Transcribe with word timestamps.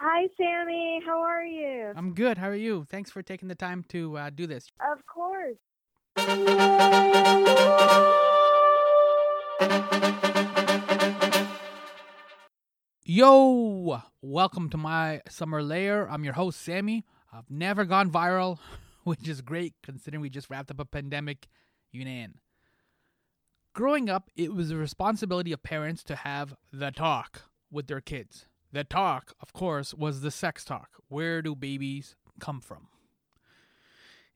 Hi, 0.00 0.26
Sammy. 0.36 1.00
How 1.06 1.20
are 1.22 1.44
you? 1.44 1.92
I'm 1.94 2.14
good. 2.14 2.36
How 2.36 2.48
are 2.48 2.54
you? 2.56 2.84
Thanks 2.90 3.12
for 3.12 3.22
taking 3.22 3.46
the 3.46 3.54
time 3.54 3.84
to 3.90 4.18
uh, 4.18 4.30
do 4.30 4.46
this. 4.46 4.68
Of 4.80 5.06
course. 5.06 5.56
Yo! 13.04 14.02
Welcome 14.20 14.68
to 14.70 14.76
my 14.76 15.22
summer 15.28 15.62
lair. 15.62 16.10
I'm 16.10 16.24
your 16.24 16.34
host, 16.34 16.60
Sammy. 16.60 17.04
I've 17.32 17.48
never 17.48 17.84
gone 17.84 18.10
viral, 18.10 18.58
which 19.04 19.28
is 19.28 19.42
great 19.42 19.74
considering 19.80 20.22
we 20.22 20.28
just 20.28 20.50
wrapped 20.50 20.72
up 20.72 20.80
a 20.80 20.84
pandemic. 20.84 21.46
Younan. 21.94 22.34
Growing 23.74 24.10
up, 24.10 24.28
it 24.34 24.52
was 24.52 24.70
the 24.70 24.76
responsibility 24.76 25.52
of 25.52 25.62
parents 25.62 26.02
to 26.04 26.16
have 26.16 26.56
the 26.72 26.90
talk 26.90 27.42
with 27.70 27.86
their 27.86 28.00
kids. 28.00 28.46
The 28.74 28.82
talk, 28.82 29.34
of 29.40 29.52
course, 29.52 29.94
was 29.94 30.20
the 30.20 30.32
sex 30.32 30.64
talk. 30.64 30.88
Where 31.06 31.42
do 31.42 31.54
babies 31.54 32.16
come 32.40 32.60
from? 32.60 32.88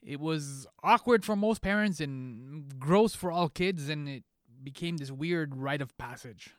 It 0.00 0.20
was 0.20 0.64
awkward 0.80 1.24
for 1.24 1.34
most 1.34 1.60
parents 1.60 2.00
and 2.00 2.78
gross 2.78 3.16
for 3.16 3.32
all 3.32 3.48
kids, 3.48 3.88
and 3.88 4.08
it 4.08 4.22
became 4.62 4.98
this 4.98 5.10
weird 5.10 5.56
rite 5.56 5.82
of 5.82 5.98
passage. 5.98 6.54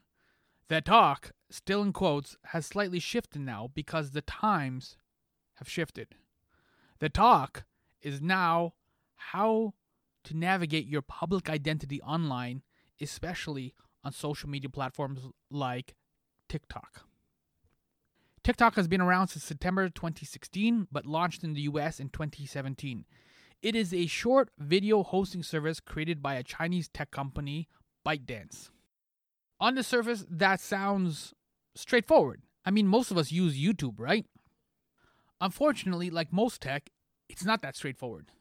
The 0.67 0.81
talk, 0.81 1.31
still 1.49 1.81
in 1.81 1.93
quotes, 1.93 2.35
has 2.47 2.65
slightly 2.65 2.99
shifted 2.99 3.43
now 3.43 3.69
because 3.73 4.11
the 4.11 4.23
times 4.23 4.97
have 5.55 5.69
shifted. 5.69 6.15
The 6.99 7.07
talk 7.07 7.63
is 8.01 8.19
now 8.19 8.73
how 9.15 9.73
to 10.25 10.35
navigate 10.35 10.85
your 10.85 11.01
public 11.01 11.49
identity 11.49 12.01
online, 12.01 12.63
especially 12.99 13.73
on 14.03 14.11
social 14.11 14.49
media 14.49 14.69
platforms 14.69 15.21
like 15.49 15.95
TikTok. 16.49 17.08
TikTok 18.49 18.77
has 18.77 18.87
been 18.87 18.99
around 18.99 19.27
since 19.27 19.43
September 19.43 19.89
2016, 19.89 20.87
but 20.91 21.05
launched 21.05 21.43
in 21.43 21.53
the 21.53 21.61
US 21.61 21.99
in 21.99 22.09
2017. 22.09 23.05
It 23.61 23.75
is 23.75 23.93
a 23.93 24.07
short 24.07 24.49
video 24.57 25.03
hosting 25.03 25.43
service 25.43 25.79
created 25.79 26.23
by 26.23 26.33
a 26.33 26.41
Chinese 26.41 26.87
tech 26.87 27.11
company, 27.11 27.67
ByteDance. 28.03 28.71
On 29.59 29.75
the 29.75 29.83
surface, 29.83 30.25
that 30.27 30.59
sounds 30.59 31.35
straightforward. 31.75 32.41
I 32.65 32.71
mean, 32.71 32.87
most 32.87 33.11
of 33.11 33.19
us 33.19 33.31
use 33.31 33.55
YouTube, 33.55 33.99
right? 33.99 34.25
Unfortunately, 35.39 36.09
like 36.09 36.33
most 36.33 36.59
tech, 36.59 36.89
it's 37.29 37.45
not 37.45 37.61
that 37.61 37.75
straightforward. 37.75 38.31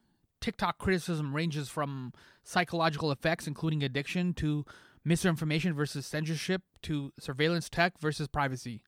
TikTok 0.41 0.79
criticism 0.79 1.37
ranges 1.37 1.69
from 1.69 2.15
psychological 2.45 3.13
effects, 3.13 3.47
including 3.47 3.83
addiction, 3.83 4.33
to 4.33 4.65
misinformation 5.05 5.75
versus 5.75 6.07
censorship, 6.07 6.63
to 6.85 7.13
surveillance 7.21 7.69
tech 7.69 8.01
versus 8.01 8.27
privacy, 8.27 8.81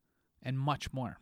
and 0.43 0.59
much 0.59 0.93
more. 0.93 1.19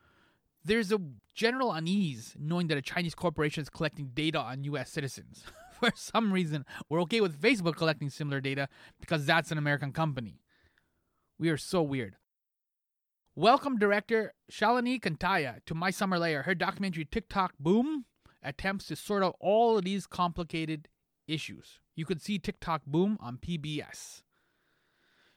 There's 0.64 0.92
a 0.92 1.00
general 1.34 1.72
unease 1.72 2.34
knowing 2.38 2.66
that 2.69 2.78
a 2.78 2.83
Chinese 2.83 3.14
corporation 3.14 3.62
is 3.62 3.70
collecting 3.70 4.10
data 4.14 4.38
on 4.38 4.64
US 4.64 4.91
citizens. 4.91 5.44
For 5.80 5.92
some 5.94 6.33
reason, 6.33 6.64
we're 6.88 7.00
okay 7.02 7.20
with 7.20 7.41
Facebook 7.41 7.77
collecting 7.77 8.10
similar 8.10 8.41
data 8.41 8.69
because 9.00 9.25
that's 9.25 9.52
an 9.52 9.58
American 9.58 9.92
company. 9.92 10.41
We 11.38 11.50
are 11.50 11.56
so 11.56 11.83
weird. 11.83 12.16
Welcome, 13.36 13.78
director 13.78 14.34
Shalini 14.50 15.00
Kantayya, 15.00 15.64
to 15.66 15.75
My 15.75 15.91
Summer 15.91 16.19
Lair. 16.19 16.42
Her 16.42 16.56
documentary 16.56 17.05
TikTok 17.05 17.53
Boom 17.60 18.06
attempts 18.42 18.86
to 18.86 18.97
sort 18.97 19.22
out 19.22 19.36
all 19.38 19.78
of 19.78 19.84
these 19.84 20.08
complicated 20.08 20.88
issues. 21.28 21.78
You 21.94 22.05
can 22.05 22.19
see 22.19 22.38
TikTok 22.41 22.82
Boom 22.84 23.16
on 23.20 23.36
PBS. 23.36 24.22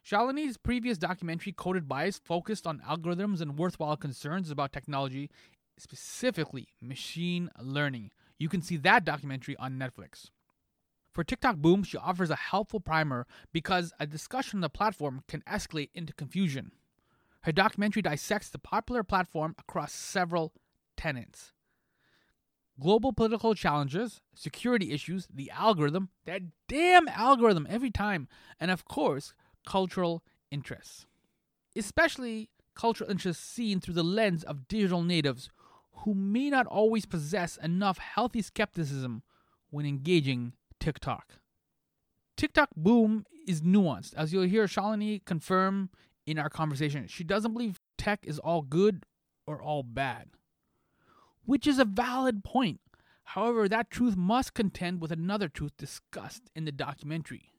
Shalini's 0.06 0.58
previous 0.58 0.98
documentary, 0.98 1.52
Coded 1.52 1.88
Bias, 1.88 2.20
focused 2.24 2.66
on 2.66 2.80
algorithms 2.80 3.40
and 3.40 3.58
worthwhile 3.58 3.98
concerns 3.98 4.50
about 4.50 4.74
technology, 4.74 5.30
specifically 5.78 6.68
machine 6.82 7.50
learning. 7.62 8.12
You 8.40 8.50
can 8.50 8.62
see 8.62 8.78
that 8.78 9.06
documentary 9.06 9.56
on 9.58 9.78
Netflix. 9.78 10.30
For 11.14 11.24
TikTok 11.24 11.58
Boom, 11.58 11.84
she 11.84 11.98
offers 11.98 12.30
a 12.30 12.36
helpful 12.36 12.80
primer 12.80 13.28
because 13.52 13.94
a 14.00 14.08
discussion 14.08 14.58
on 14.58 14.62
the 14.62 14.70
platform 14.70 15.22
can 15.28 15.42
escalate 15.42 15.90
into 15.94 16.14
confusion. 16.14 16.72
Her 17.44 17.52
documentary 17.52 18.02
dissects 18.02 18.50
the 18.50 18.60
popular 18.60 19.04
platform 19.04 19.56
across 19.60 19.94
several 19.94 20.54
tenets 20.98 21.54
global 22.80 23.14
political 23.14 23.54
challenges, 23.54 24.22
security 24.34 24.92
issues, 24.92 25.28
the 25.32 25.52
algorithm, 25.52 26.10
that 26.26 26.42
damn 26.68 27.08
algorithm 27.10 27.68
every 27.70 27.92
time, 27.92 28.28
and 28.60 28.72
of 28.72 28.86
course, 28.86 29.34
cultural 29.66 30.24
interests. 30.50 31.06
Especially 31.76 32.50
cultural 32.76 33.10
interests 33.10 33.44
seen 33.44 33.80
through 33.80 33.94
the 33.94 34.04
lens 34.04 34.44
of 34.44 34.68
digital 34.68 35.04
natives 35.04 35.50
who 36.04 36.14
may 36.14 36.50
not 36.50 36.66
always 36.66 37.06
possess 37.06 37.58
enough 37.58 37.98
healthy 37.98 38.42
skepticism 38.42 39.24
when 39.70 39.86
engaging 39.86 40.54
TikTok. 40.80 41.40
TikTok 42.38 42.70
boom 42.76 43.26
is 43.48 43.62
nuanced, 43.62 44.14
as 44.16 44.34
you'll 44.34 44.44
hear 44.44 44.66
Shalini 44.66 45.24
confirm 45.26 45.90
in 46.26 46.40
our 46.40 46.50
conversation. 46.50 47.08
She 47.08 47.24
doesn't 47.24 47.54
believe 47.54 47.80
tech 47.98 48.26
is 48.26 48.40
all 48.40 48.62
good 48.62 49.06
or 49.46 49.62
all 49.62 49.84
bad, 49.84 50.30
which 51.46 51.68
is 51.68 51.80
a 51.80 51.86
valid 51.86 52.44
point. 52.44 52.80
However, 53.24 53.70
that 53.70 53.92
truth 53.92 54.18
must 54.18 54.54
contend 54.54 55.02
with 55.02 55.12
another 55.12 55.48
truth 55.48 55.78
discussed 55.78 56.50
in 56.56 56.66
the 56.66 56.72
documentary. 56.72 57.51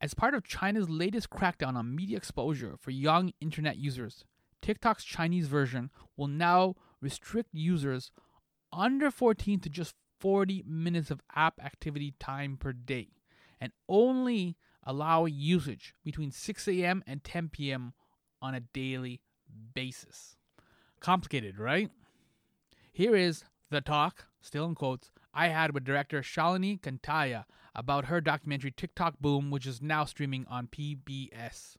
As 0.00 0.14
part 0.14 0.34
of 0.34 0.44
China's 0.44 0.88
latest 0.88 1.28
crackdown 1.28 1.74
on 1.74 1.96
media 1.96 2.16
exposure 2.16 2.76
for 2.78 2.92
young 2.92 3.32
internet 3.40 3.78
users, 3.78 4.24
TikTok's 4.62 5.04
Chinese 5.04 5.48
version 5.48 5.90
will 6.16 6.28
now 6.28 6.76
restrict 7.00 7.50
users 7.52 8.12
under 8.72 9.10
14 9.10 9.58
to 9.60 9.68
just 9.68 9.94
40 10.20 10.64
minutes 10.66 11.10
of 11.10 11.20
app 11.34 11.60
activity 11.62 12.14
time 12.20 12.56
per 12.56 12.72
day 12.72 13.08
and 13.60 13.72
only 13.88 14.56
allow 14.84 15.24
usage 15.24 15.94
between 16.04 16.30
6 16.30 16.68
a.m. 16.68 17.02
and 17.06 17.24
10 17.24 17.48
p.m. 17.48 17.92
on 18.40 18.54
a 18.54 18.60
daily 18.60 19.20
basis. 19.74 20.36
Complicated, 21.00 21.58
right? 21.58 21.90
Here 22.92 23.16
is 23.16 23.44
the 23.70 23.80
talk, 23.80 24.26
still 24.40 24.64
in 24.64 24.74
quotes, 24.74 25.10
I 25.34 25.48
had 25.48 25.72
with 25.72 25.84
director 25.84 26.22
Shalini 26.22 26.80
Kantayya 26.80 27.44
about 27.74 28.06
her 28.06 28.20
documentary 28.20 28.70
TikTok 28.70 29.18
Boom, 29.20 29.50
which 29.50 29.66
is 29.66 29.82
now 29.82 30.04
streaming 30.04 30.46
on 30.48 30.66
PBS. 30.66 31.76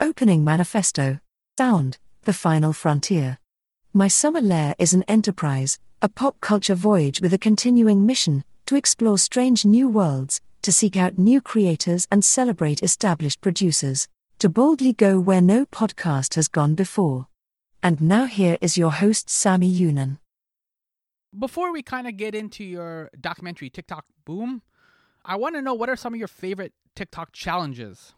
Opening 0.00 0.44
Manifesto 0.44 1.20
Sound, 1.58 1.98
The 2.22 2.32
Final 2.32 2.72
Frontier. 2.72 3.38
My 3.92 4.06
Summer 4.06 4.40
Lair 4.40 4.74
is 4.78 4.94
an 4.94 5.02
enterprise, 5.08 5.78
a 6.00 6.08
pop 6.08 6.40
culture 6.40 6.74
voyage 6.74 7.20
with 7.20 7.34
a 7.34 7.38
continuing 7.38 8.06
mission 8.06 8.44
to 8.66 8.76
explore 8.76 9.18
strange 9.18 9.64
new 9.64 9.88
worlds, 9.88 10.40
to 10.62 10.70
seek 10.70 10.96
out 10.96 11.18
new 11.18 11.40
creators 11.40 12.06
and 12.10 12.24
celebrate 12.24 12.82
established 12.82 13.40
producers, 13.40 14.06
to 14.38 14.48
boldly 14.48 14.92
go 14.92 15.18
where 15.18 15.40
no 15.40 15.66
podcast 15.66 16.34
has 16.34 16.46
gone 16.46 16.74
before. 16.74 17.26
And 17.82 18.00
now 18.00 18.26
here 18.26 18.58
is 18.60 18.78
your 18.78 18.92
host, 18.92 19.30
Sammy 19.30 19.72
Younan. 19.72 20.18
Before 21.36 21.72
we 21.72 21.82
kind 21.82 22.06
of 22.06 22.16
get 22.16 22.34
into 22.34 22.64
your 22.64 23.10
documentary 23.20 23.70
TikTok 23.70 24.04
Boom, 24.24 24.62
I 25.28 25.36
want 25.36 25.56
to 25.56 25.62
know 25.62 25.74
what 25.74 25.90
are 25.90 25.96
some 25.96 26.14
of 26.14 26.18
your 26.18 26.26
favorite 26.26 26.72
TikTok 26.96 27.32
challenges? 27.32 28.14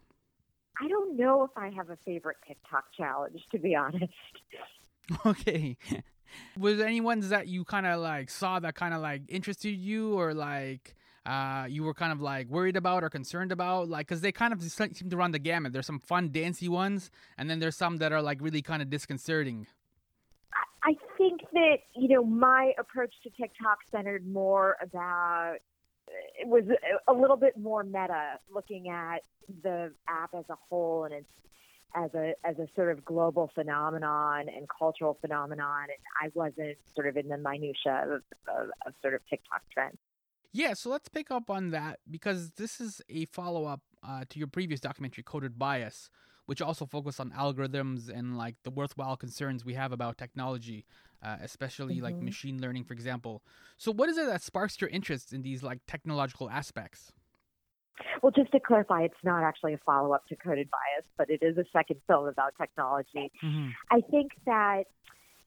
I 0.81 0.87
don't 0.87 1.17
know 1.17 1.43
if 1.43 1.51
I 1.57 1.69
have 1.75 1.89
a 1.89 1.97
favorite 2.05 2.37
TikTok 2.47 2.85
challenge, 2.97 3.41
to 3.51 3.59
be 3.59 3.75
honest. 3.75 4.05
Okay. 5.25 5.75
Was 6.57 6.77
there 6.77 6.87
any 6.87 7.01
ones 7.01 7.27
that 7.29 7.47
you 7.47 7.65
kind 7.65 7.85
of 7.85 7.99
like 7.99 8.29
saw 8.29 8.59
that 8.59 8.75
kind 8.75 8.93
of 8.93 9.01
like 9.01 9.23
interested 9.27 9.71
you 9.71 10.13
or 10.13 10.33
like 10.33 10.95
uh, 11.25 11.65
you 11.67 11.83
were 11.83 11.93
kind 11.93 12.13
of 12.13 12.21
like 12.21 12.47
worried 12.47 12.77
about 12.77 13.03
or 13.03 13.09
concerned 13.09 13.51
about? 13.51 13.89
Like, 13.89 14.07
because 14.07 14.21
they 14.21 14.31
kind 14.31 14.53
of 14.53 14.61
just 14.61 14.77
seem 14.77 15.09
to 15.09 15.17
run 15.17 15.31
the 15.31 15.39
gamut. 15.39 15.73
There's 15.73 15.87
some 15.87 15.99
fun, 15.99 16.29
dancey 16.29 16.69
ones, 16.69 17.11
and 17.37 17.49
then 17.49 17.59
there's 17.59 17.75
some 17.75 17.97
that 17.97 18.13
are 18.13 18.21
like 18.21 18.37
really 18.39 18.61
kind 18.61 18.81
of 18.81 18.89
disconcerting. 18.89 19.67
I 20.83 20.95
think 21.17 21.41
that, 21.51 21.79
you 21.93 22.07
know, 22.07 22.23
my 22.23 22.71
approach 22.79 23.13
to 23.23 23.29
TikTok 23.31 23.79
centered 23.91 24.25
more 24.25 24.77
about 24.81 25.57
it 26.39 26.47
was 26.47 26.63
a 27.07 27.13
little 27.13 27.37
bit 27.37 27.57
more 27.57 27.83
meta 27.83 28.39
looking 28.53 28.89
at 28.89 29.23
the 29.63 29.91
app 30.07 30.33
as 30.33 30.45
a 30.49 30.55
whole 30.69 31.05
and 31.05 31.25
as 31.93 32.13
a 32.13 32.33
as 32.45 32.57
a 32.57 32.67
sort 32.75 32.91
of 32.91 33.03
global 33.03 33.51
phenomenon 33.53 34.47
and 34.47 34.67
cultural 34.69 35.17
phenomenon 35.19 35.83
and 35.83 35.99
I 36.21 36.31
wasn't 36.33 36.77
sort 36.95 37.07
of 37.07 37.17
in 37.17 37.27
the 37.27 37.37
minutia 37.37 38.05
of, 38.05 38.21
of, 38.47 38.69
of 38.85 38.93
sort 39.01 39.13
of 39.13 39.21
TikTok 39.29 39.61
trends. 39.73 39.97
Yeah, 40.53 40.73
so 40.73 40.89
let's 40.89 41.07
pick 41.07 41.31
up 41.31 41.49
on 41.49 41.71
that 41.71 41.99
because 42.09 42.51
this 42.51 42.81
is 42.81 43.01
a 43.09 43.25
follow 43.25 43.65
up 43.65 43.81
uh, 44.03 44.25
to 44.29 44.39
your 44.39 44.47
previous 44.47 44.81
documentary, 44.81 45.23
Coded 45.23 45.57
Bias, 45.57 46.09
which 46.45 46.61
also 46.61 46.85
focused 46.85 47.21
on 47.21 47.31
algorithms 47.31 48.09
and 48.09 48.37
like 48.37 48.55
the 48.63 48.71
worthwhile 48.71 49.15
concerns 49.15 49.63
we 49.63 49.75
have 49.75 49.93
about 49.93 50.17
technology, 50.17 50.85
uh, 51.23 51.37
especially 51.41 51.95
mm-hmm. 51.95 52.03
like 52.03 52.15
machine 52.21 52.61
learning, 52.61 52.83
for 52.83 52.93
example. 52.93 53.43
So, 53.77 53.91
what 53.91 54.09
is 54.09 54.17
it 54.17 54.25
that 54.27 54.41
sparks 54.41 54.79
your 54.79 54.89
interest 54.89 55.33
in 55.33 55.41
these 55.41 55.63
like 55.63 55.79
technological 55.87 56.49
aspects? 56.49 57.11
Well, 58.21 58.31
just 58.31 58.51
to 58.51 58.59
clarify, 58.59 59.03
it's 59.03 59.23
not 59.23 59.43
actually 59.43 59.73
a 59.73 59.77
follow 59.85 60.13
up 60.13 60.25
to 60.27 60.35
Coded 60.35 60.69
Bias, 60.69 61.05
but 61.17 61.29
it 61.29 61.43
is 61.43 61.57
a 61.57 61.65
second 61.71 61.99
film 62.07 62.27
about 62.27 62.53
technology. 62.59 63.31
Mm-hmm. 63.43 63.69
I 63.91 64.01
think 64.09 64.31
that 64.45 64.85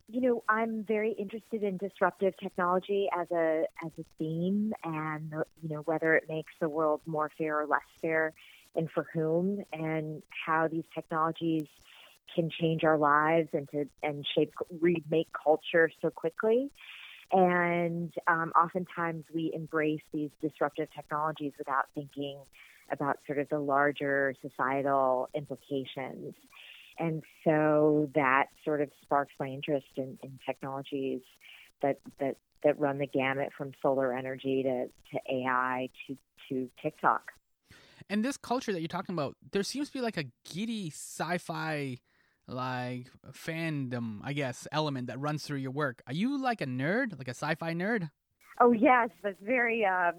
you 0.09 0.21
know, 0.21 0.45
I'm 0.49 0.85
very 0.87 1.13
interested 1.13 1.63
in 1.63 1.79
disruptive 1.79 2.35
technology 2.39 3.09
as 3.17 3.27
a 3.31 3.65
as 3.85 3.91
a 3.99 4.05
theme, 4.19 4.73
and 4.85 5.33
you 5.63 5.69
know 5.69 5.81
whether 5.87 6.15
it 6.15 6.25
makes 6.29 6.53
the 6.61 6.69
world 6.69 7.01
more 7.07 7.31
fair 7.39 7.61
or 7.61 7.67
less 7.67 7.81
fair, 8.03 8.35
and 8.77 8.91
for 8.91 9.07
whom, 9.15 9.65
and 9.73 10.23
how 10.47 10.69
these 10.69 10.85
technologies 10.95 11.65
can 12.35 12.51
change 12.51 12.85
our 12.85 12.99
lives 12.99 13.49
and 13.53 13.69
to 13.71 13.87
and 14.03 14.27
shape 14.35 14.53
remake 14.81 15.29
culture 15.33 15.91
so 16.01 16.11
quickly. 16.11 16.71
And 17.33 18.13
um, 18.27 18.53
oftentimes 18.57 19.25
we 19.35 19.51
embrace 19.55 20.03
these 20.13 20.31
disruptive 20.41 20.89
technologies 20.95 21.53
without 21.59 21.87
thinking 21.95 22.39
about 22.91 23.19
sort 23.27 23.39
of 23.39 23.49
the 23.49 23.59
larger 23.59 24.35
societal 24.43 25.29
implications. 25.35 26.35
And 26.99 27.23
so 27.43 28.11
that 28.15 28.49
sort 28.65 28.81
of 28.81 28.91
sparks 29.03 29.33
my 29.41 29.49
interest 29.49 29.87
in, 29.97 30.19
in 30.23 30.39
technologies 30.47 31.23
that, 31.83 31.99
that, 32.21 32.37
that 32.63 32.79
run 32.79 32.99
the 32.99 33.07
gamut 33.07 33.51
from 33.57 33.73
solar 33.83 34.17
energy 34.17 34.63
to, 34.63 34.87
to 35.13 35.35
AI 35.35 35.89
to, 36.07 36.17
to 36.49 36.71
TikTok. 36.81 37.33
And 38.09 38.25
this 38.25 38.37
culture 38.37 38.73
that 38.73 38.81
you're 38.81 38.89
talking 38.89 39.15
about, 39.15 39.35
there 39.53 39.63
seems 39.63 39.89
to 39.89 39.95
be 39.95 40.01
like 40.01 40.19
a 40.19 40.25
giddy 40.49 40.89
sci-fi 40.91 41.99
like 42.47 43.07
fandom, 43.33 44.21
I 44.23 44.33
guess, 44.33 44.67
element 44.73 45.07
that 45.07 45.19
runs 45.19 45.45
through 45.45 45.59
your 45.59 45.71
work. 45.71 46.03
Are 46.07 46.13
you 46.13 46.41
like 46.41 46.61
a 46.61 46.67
nerd, 46.67 47.19
like 47.19 47.29
a 47.29 47.33
sci-fi 47.33 47.73
nerd? 47.75 48.11
Oh 48.61 48.73
yes, 48.73 49.11
that's 49.23 49.41
very 49.43 49.85
um, 49.85 50.15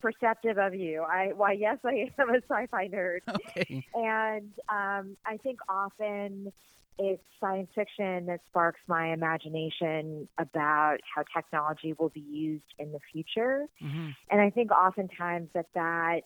perceptive 0.00 0.58
of 0.58 0.74
you. 0.74 1.02
I 1.02 1.32
why 1.34 1.52
yes, 1.52 1.78
I 1.84 2.10
am 2.18 2.30
a 2.30 2.40
sci-fi 2.48 2.88
nerd, 2.88 3.20
okay. 3.28 3.84
and 3.94 4.52
um, 4.68 5.16
I 5.26 5.36
think 5.42 5.58
often 5.68 6.52
it's 6.98 7.22
science 7.38 7.68
fiction 7.74 8.24
that 8.26 8.40
sparks 8.46 8.80
my 8.88 9.12
imagination 9.12 10.26
about 10.38 10.96
how 11.14 11.22
technology 11.34 11.94
will 11.98 12.08
be 12.08 12.20
used 12.20 12.64
in 12.78 12.92
the 12.92 13.00
future. 13.12 13.66
Mm-hmm. 13.82 14.08
And 14.30 14.40
I 14.40 14.48
think 14.48 14.72
oftentimes 14.72 15.50
that 15.52 15.66
that 15.74 16.20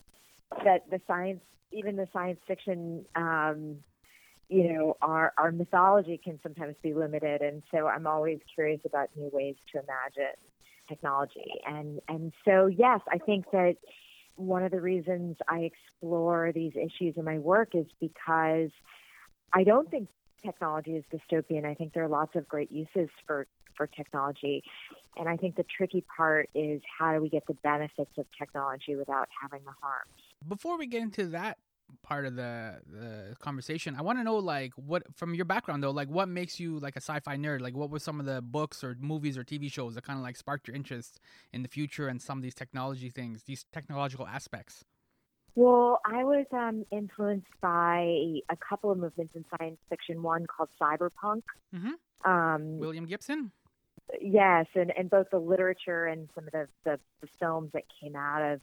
that 0.63 0.89
the 0.89 1.01
science, 1.07 1.41
even 1.71 1.95
the 1.95 2.07
science 2.13 2.39
fiction. 2.47 3.05
Um, 3.15 3.77
you 4.51 4.73
know, 4.73 4.97
our, 5.01 5.33
our 5.37 5.51
mythology 5.53 6.19
can 6.21 6.37
sometimes 6.43 6.75
be 6.83 6.93
limited. 6.93 7.41
And 7.41 7.63
so 7.71 7.87
I'm 7.87 8.05
always 8.05 8.39
curious 8.53 8.81
about 8.85 9.07
new 9.15 9.29
ways 9.31 9.55
to 9.71 9.79
imagine 9.79 10.35
technology. 10.89 11.53
And 11.65 12.01
and 12.09 12.33
so 12.43 12.67
yes, 12.67 12.99
I 13.09 13.17
think 13.17 13.45
that 13.51 13.77
one 14.35 14.63
of 14.63 14.71
the 14.71 14.81
reasons 14.81 15.37
I 15.47 15.71
explore 15.71 16.51
these 16.53 16.73
issues 16.75 17.15
in 17.15 17.23
my 17.23 17.39
work 17.39 17.69
is 17.73 17.85
because 18.01 18.71
I 19.53 19.63
don't 19.63 19.89
think 19.89 20.09
technology 20.43 20.97
is 20.97 21.05
dystopian. 21.13 21.65
I 21.65 21.73
think 21.73 21.93
there 21.93 22.03
are 22.03 22.09
lots 22.09 22.35
of 22.35 22.45
great 22.49 22.71
uses 22.71 23.09
for 23.25 23.47
for 23.77 23.87
technology. 23.87 24.63
And 25.15 25.29
I 25.29 25.37
think 25.37 25.55
the 25.55 25.65
tricky 25.77 26.03
part 26.17 26.49
is 26.53 26.81
how 26.99 27.13
do 27.13 27.21
we 27.21 27.29
get 27.29 27.47
the 27.47 27.53
benefits 27.53 28.11
of 28.17 28.25
technology 28.37 28.97
without 28.97 29.29
having 29.41 29.63
the 29.63 29.71
harms. 29.81 30.11
Before 30.45 30.77
we 30.77 30.87
get 30.87 31.03
into 31.03 31.27
that 31.27 31.57
part 32.03 32.25
of 32.25 32.35
the 32.35 32.79
the 32.85 33.35
conversation. 33.39 33.95
I 33.97 34.01
want 34.01 34.19
to 34.19 34.23
know 34.23 34.37
like 34.37 34.73
what 34.75 35.03
from 35.15 35.33
your 35.33 35.45
background 35.45 35.83
though, 35.83 35.91
like 35.91 36.09
what 36.09 36.27
makes 36.27 36.59
you 36.59 36.79
like 36.79 36.95
a 36.95 37.01
sci-fi 37.01 37.37
nerd? 37.37 37.61
Like 37.61 37.75
what 37.75 37.89
were 37.89 37.99
some 37.99 38.19
of 38.19 38.25
the 38.25 38.41
books 38.41 38.83
or 38.83 38.95
movies 38.99 39.37
or 39.37 39.43
TV 39.43 39.71
shows 39.71 39.95
that 39.95 40.03
kind 40.03 40.17
of 40.17 40.23
like 40.23 40.35
sparked 40.35 40.67
your 40.67 40.75
interest 40.75 41.19
in 41.53 41.61
the 41.61 41.69
future 41.69 42.07
and 42.07 42.21
some 42.21 42.37
of 42.37 42.43
these 42.43 42.55
technology 42.55 43.09
things, 43.09 43.43
these 43.43 43.65
technological 43.71 44.27
aspects? 44.27 44.83
Well, 45.55 45.99
I 46.05 46.23
was 46.23 46.45
um, 46.53 46.85
influenced 46.91 47.51
by 47.61 48.03
a 48.49 48.55
couple 48.57 48.89
of 48.89 48.97
movements 48.97 49.35
in 49.35 49.43
science 49.57 49.79
fiction. 49.89 50.23
One 50.23 50.45
called 50.47 50.69
cyberpunk. 50.81 51.41
Mm-hmm. 51.75 52.29
Um, 52.29 52.77
William 52.77 53.05
Gibson. 53.05 53.51
Yes, 54.19 54.67
and, 54.75 54.93
and 54.97 55.09
both 55.09 55.29
the 55.29 55.39
literature 55.39 56.05
and 56.05 56.29
some 56.35 56.45
of 56.45 56.51
the, 56.51 56.67
the, 56.83 56.99
the 57.21 57.27
films 57.39 57.71
that 57.73 57.83
came 58.01 58.15
out 58.15 58.41
of 58.41 58.61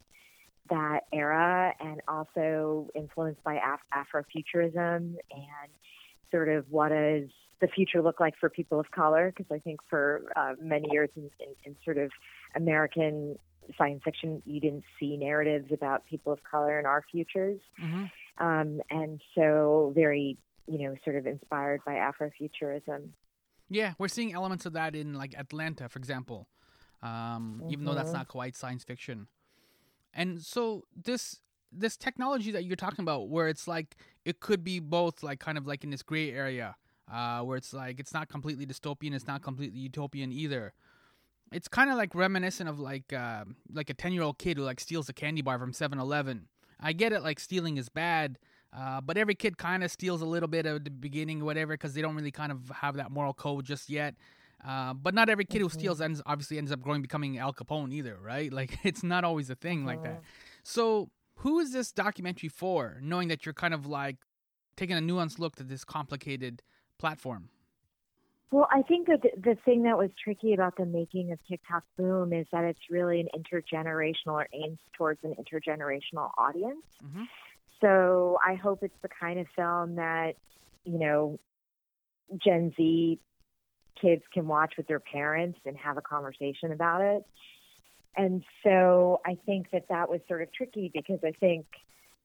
that 0.71 1.01
era 1.13 1.73
and 1.81 2.01
also 2.07 2.89
influenced 2.95 3.43
by 3.43 3.55
Af- 3.55 4.07
Afrofuturism 4.15 5.17
and 5.31 5.71
sort 6.31 6.49
of 6.49 6.67
what 6.71 6.91
does 6.91 7.29
the 7.61 7.69
future 7.69 8.03
look 8.03 8.21
like 8.21 8.35
for 8.39 8.49
people 8.49 8.79
of 8.79 8.91
color? 8.91 9.33
Because 9.35 9.51
I 9.53 9.59
think 9.59 9.81
for 9.89 10.31
uh, 10.37 10.55
many 10.61 10.87
years 10.91 11.09
in, 11.17 11.31
in, 11.41 11.55
in 11.65 11.77
sort 11.85 11.99
of 11.99 12.11
American 12.55 13.37
science 13.77 14.03
fiction, 14.05 14.43
you 14.47 14.61
didn't 14.61 14.85
see 14.99 15.17
narratives 15.17 15.73
about 15.73 16.07
people 16.07 16.33
of 16.33 16.43
color 16.43 16.79
in 16.79 16.87
our 16.87 17.05
futures. 17.11 17.61
Mm-hmm. 17.83 18.05
Um, 18.45 18.81
and 18.91 19.21
so 19.35 19.93
very, 19.95 20.39
you 20.67 20.79
know, 20.79 20.95
sort 21.05 21.17
of 21.17 21.27
inspired 21.27 21.81
by 21.85 21.95
Afrofuturism. 21.95 23.09
Yeah, 23.69 23.95
we're 23.99 24.09
seeing 24.09 24.33
elements 24.33 24.65
of 24.65 24.75
that 24.75 24.95
in 24.95 25.15
like 25.15 25.35
Atlanta, 25.37 25.89
for 25.89 25.99
example. 25.99 26.49
Um, 27.03 27.61
mm-hmm. 27.61 27.71
Even 27.73 27.85
though 27.85 27.95
that's 27.95 28.13
not 28.13 28.29
quite 28.29 28.57
science 28.57 28.85
fiction. 28.85 29.29
And 30.15 30.41
so 30.43 30.85
this 30.97 31.41
this 31.71 31.97
technology 31.97 32.51
that 32.53 32.65
you're 32.65 32.77
talking 32.77 33.03
about, 33.03 33.29
where 33.29 33.49
it's 33.49 33.69
like 33.69 33.97
it 34.25 34.41
could 34.41 34.65
be 34.65 34.81
both, 34.81 35.23
like 35.23 35.41
kind 35.41 35.59
of 35.59 35.67
like 35.67 35.85
in 35.85 35.91
this 35.91 36.03
gray 36.03 36.33
area, 36.33 36.77
uh, 37.13 37.41
where 37.41 37.57
it's 37.57 37.73
like 37.73 38.01
it's 38.01 38.15
not 38.15 38.29
completely 38.29 38.67
dystopian, 38.67 39.15
it's 39.15 39.27
not 39.27 39.43
completely 39.43 39.79
utopian 39.79 40.33
either. 40.33 40.73
It's 41.51 41.69
kind 41.69 41.91
of 41.91 41.97
like 41.97 42.15
reminiscent 42.15 42.69
of 42.69 42.79
like 42.79 43.13
uh, 43.13 43.45
like 43.73 43.91
a 43.91 43.95
ten 43.95 44.13
year 44.13 44.23
old 44.23 44.39
kid 44.39 44.59
who 44.59 44.65
like 44.65 44.81
steals 44.81 45.09
a 45.09 45.13
candy 45.13 45.43
bar 45.43 45.59
from 45.59 45.73
7-Eleven. 45.73 46.49
I 46.81 46.93
get 46.93 47.13
it, 47.13 47.23
like 47.23 47.41
stealing 47.41 47.77
is 47.77 47.89
bad, 47.89 48.39
uh, 48.77 49.01
but 49.01 49.17
every 49.17 49.35
kid 49.35 49.59
kind 49.59 49.83
of 49.83 49.91
steals 49.91 50.21
a 50.23 50.27
little 50.27 50.49
bit 50.49 50.67
at 50.67 50.85
the 50.85 50.91
beginning, 50.91 51.45
whatever, 51.45 51.75
because 51.75 51.95
they 51.95 52.03
don't 52.03 52.15
really 52.15 52.31
kind 52.31 52.53
of 52.53 52.69
have 52.69 52.97
that 52.97 53.11
moral 53.11 53.35
code 53.35 53.65
just 53.65 53.89
yet. 53.89 54.15
Uh, 54.67 54.93
but 54.93 55.15
not 55.15 55.29
every 55.29 55.45
kid 55.45 55.61
who 55.61 55.69
mm-hmm. 55.69 55.79
steals 55.79 56.01
ends 56.01 56.21
obviously 56.27 56.59
ends 56.59 56.73
up 56.73 56.81
growing 56.81 57.03
becoming 57.03 57.39
Al 57.39 57.53
Capone 57.53 57.93
either, 57.93 58.19
right? 58.21 58.53
Like 58.59 58.79
it's 58.85 59.05
not 59.05 59.25
always 59.25 59.51
a 59.51 59.55
thing 59.55 59.85
like 59.85 60.03
that. 60.03 60.15
Mm-hmm. 60.15 60.63
So 60.65 61.11
who 61.37 61.61
is 61.61 61.73
this 61.73 61.93
documentary 61.93 62.49
for? 62.49 62.99
Knowing 63.01 63.29
that 63.29 63.47
you're 63.47 63.53
kind 63.53 63.73
of 63.73 63.87
like 63.87 64.17
taking 64.77 64.97
a 64.97 65.01
nuanced 65.01 65.39
look 65.39 65.61
at 65.61 65.69
this 65.69 65.85
complicated 65.85 66.63
platform. 66.99 67.51
Well, 68.51 68.67
I 68.73 68.83
think 68.83 69.09
that 69.09 69.21
the 69.23 69.57
thing 69.65 69.83
that 69.83 69.99
was 69.99 70.11
tricky 70.23 70.55
about 70.55 70.77
the 70.77 70.87
making 70.87 71.33
of 71.33 71.39
TikTok 71.47 71.85
Boom 71.99 72.33
is 72.33 72.47
that 72.51 72.65
it's 72.65 72.81
really 72.91 73.21
an 73.21 73.29
intergenerational 73.37 74.33
or 74.33 74.49
aims 74.55 74.79
towards 74.97 75.23
an 75.23 75.35
intergenerational 75.35 76.31
audience. 76.39 76.85
Mm-hmm. 77.05 77.25
So 77.81 78.39
I 78.45 78.55
hope 78.55 78.83
it's 78.83 78.97
the 79.03 79.09
kind 79.09 79.39
of 79.39 79.47
film 79.55 79.97
that, 79.97 80.37
you 80.85 80.99
know, 80.99 81.39
Gen 82.43 82.73
Z 82.77 83.21
kids 84.00 84.23
can 84.33 84.47
watch 84.47 84.75
with 84.77 84.87
their 84.87 85.00
parents 85.00 85.59
and 85.65 85.77
have 85.77 85.97
a 85.97 86.03
conversation 86.03 86.73
about 86.73 87.00
it. 87.00 87.25
And 88.17 88.43
so 88.64 89.21
I 89.25 89.38
think 89.47 89.71
that 89.71 89.87
that 89.88 90.11
was 90.11 90.21
sort 90.26 90.43
of 90.43 90.52
tricky 90.52 90.90
because 90.93 91.21
I 91.25 91.33
think 91.33 91.67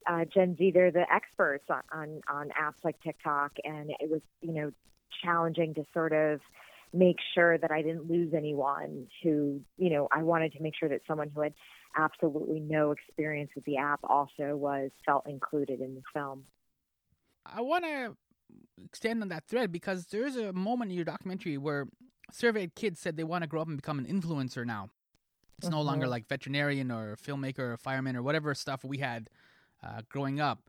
uh, 0.10 0.26
Gen 0.26 0.56
Z, 0.58 0.72
they're 0.72 0.92
the 0.92 1.06
experts 1.12 1.66
on, 1.70 1.82
on, 1.92 2.22
on 2.30 2.50
apps 2.50 2.84
like 2.84 3.00
TikTok. 3.02 3.54
And 3.64 3.92
it 4.00 4.10
was, 4.10 4.22
you 4.42 4.54
know, 4.54 4.72
challenging 5.24 5.74
to 5.76 5.86
sort 5.94 6.14
of 6.14 6.40
make 6.94 7.18
sure 7.34 7.58
that 7.58 7.72
I 7.72 7.82
didn't 7.82 8.10
lose 8.10 8.34
anyone 8.34 9.08
who, 9.22 9.62
you 9.78 9.90
know, 9.90 10.08
I 10.12 10.24
wanted 10.24 10.54
to 10.54 10.62
make 10.62 10.74
sure 10.80 10.90
that 10.90 11.02
someone 11.08 11.30
who 11.34 11.42
had 11.42 11.54
absolutely 11.96 12.60
no 12.60 12.92
experience 12.92 13.52
with 13.56 13.66
the 13.66 13.78
app 13.78 14.00
also 14.04 14.56
was 14.56 14.92
felt 15.06 15.28
included 15.28 15.80
in 15.80 15.96
the 15.96 16.02
film. 16.14 16.44
I 17.46 17.62
want 17.62 17.84
to 17.84 18.16
extend 18.84 19.22
on 19.22 19.30
that 19.30 19.46
thread 19.48 19.72
because 19.72 20.08
there 20.08 20.26
is 20.26 20.36
a 20.36 20.54
moment 20.54 20.92
in 20.92 20.96
your 20.96 21.06
documentary 21.06 21.58
where 21.58 21.88
surveyed 22.32 22.76
kids 22.76 23.00
said 23.00 23.18
they 23.18 23.24
want 23.24 23.44
to 23.44 23.48
grow 23.48 23.62
up 23.62 23.68
and 23.68 23.78
become 23.78 24.00
an 24.00 24.06
influencer 24.06 24.66
now. 24.66 24.90
It's 25.58 25.70
no 25.70 25.82
longer 25.82 26.06
uh-huh. 26.06 26.12
like 26.12 26.28
veterinarian 26.28 26.92
or 26.92 27.16
filmmaker 27.16 27.60
or 27.60 27.78
fireman 27.78 28.16
or 28.16 28.24
whatever 28.24 28.54
stuff 28.54 28.84
we 28.84 28.98
had 28.98 29.30
uh, 29.84 30.02
growing 30.10 30.40
up. 30.40 30.60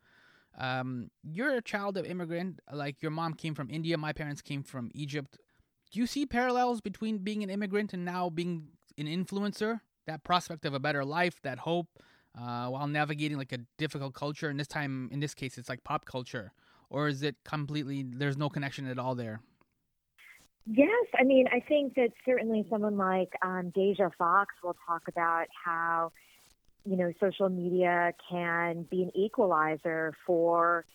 Um, 0.57 1.11
you're 1.25 1.57
a 1.57 1.63
child 1.63 1.97
of 1.97 2.07
immigrant. 2.07 2.61
Like 2.73 3.03
your 3.03 3.11
mom 3.11 3.35
came 3.35 3.55
from 3.55 3.71
India, 3.71 3.99
my 3.99 4.13
parents 4.13 4.43
came 4.43 4.63
from 4.63 4.91
Egypt. 4.95 5.39
Do 5.91 6.01
you 6.01 6.07
see 6.07 6.27
parallels 6.27 6.81
between 6.81 7.19
being 7.19 7.43
an 7.43 7.51
immigrant 7.51 7.93
and 7.93 8.05
now 8.05 8.31
being 8.31 8.69
an 8.99 9.07
influencer? 9.07 9.81
That 10.07 10.23
prospect 10.23 10.65
of 10.67 10.75
a 10.75 10.81
better 10.81 11.05
life, 11.05 11.41
that 11.43 11.61
hope, 11.61 11.89
uh, 12.39 12.69
while 12.69 12.87
navigating 12.87 13.39
like 13.39 13.53
a 13.53 13.59
difficult 13.79 14.15
culture. 14.15 14.49
And 14.49 14.61
this 14.61 14.69
time, 14.69 15.09
in 15.13 15.21
this 15.21 15.35
case, 15.35 15.57
it's 15.57 15.69
like 15.69 15.83
pop 15.83 16.05
culture 16.05 16.53
or 16.91 17.09
is 17.09 17.23
it 17.23 17.37
completely 17.45 18.03
there's 18.03 18.37
no 18.37 18.49
connection 18.49 18.87
at 18.87 18.99
all 18.99 19.15
there? 19.15 19.41
Yes, 20.67 21.07
I 21.19 21.25
mean, 21.25 21.47
I 21.53 21.61
think 21.61 21.95
that 21.95 22.11
certainly 22.25 22.67
someone 22.71 22.97
like 22.97 23.33
um, 23.43 23.71
Deja 23.75 24.09
Foxx 24.17 24.55
will 24.63 24.77
talk 24.87 25.03
about 25.09 25.47
how, 25.63 26.13
you 26.87 26.97
know, 26.97 27.13
social 27.21 27.51
media 27.51 28.15
can 28.31 28.87
be 28.91 29.03
an 29.03 29.13
equalizer 29.15 30.15
for 30.27 30.87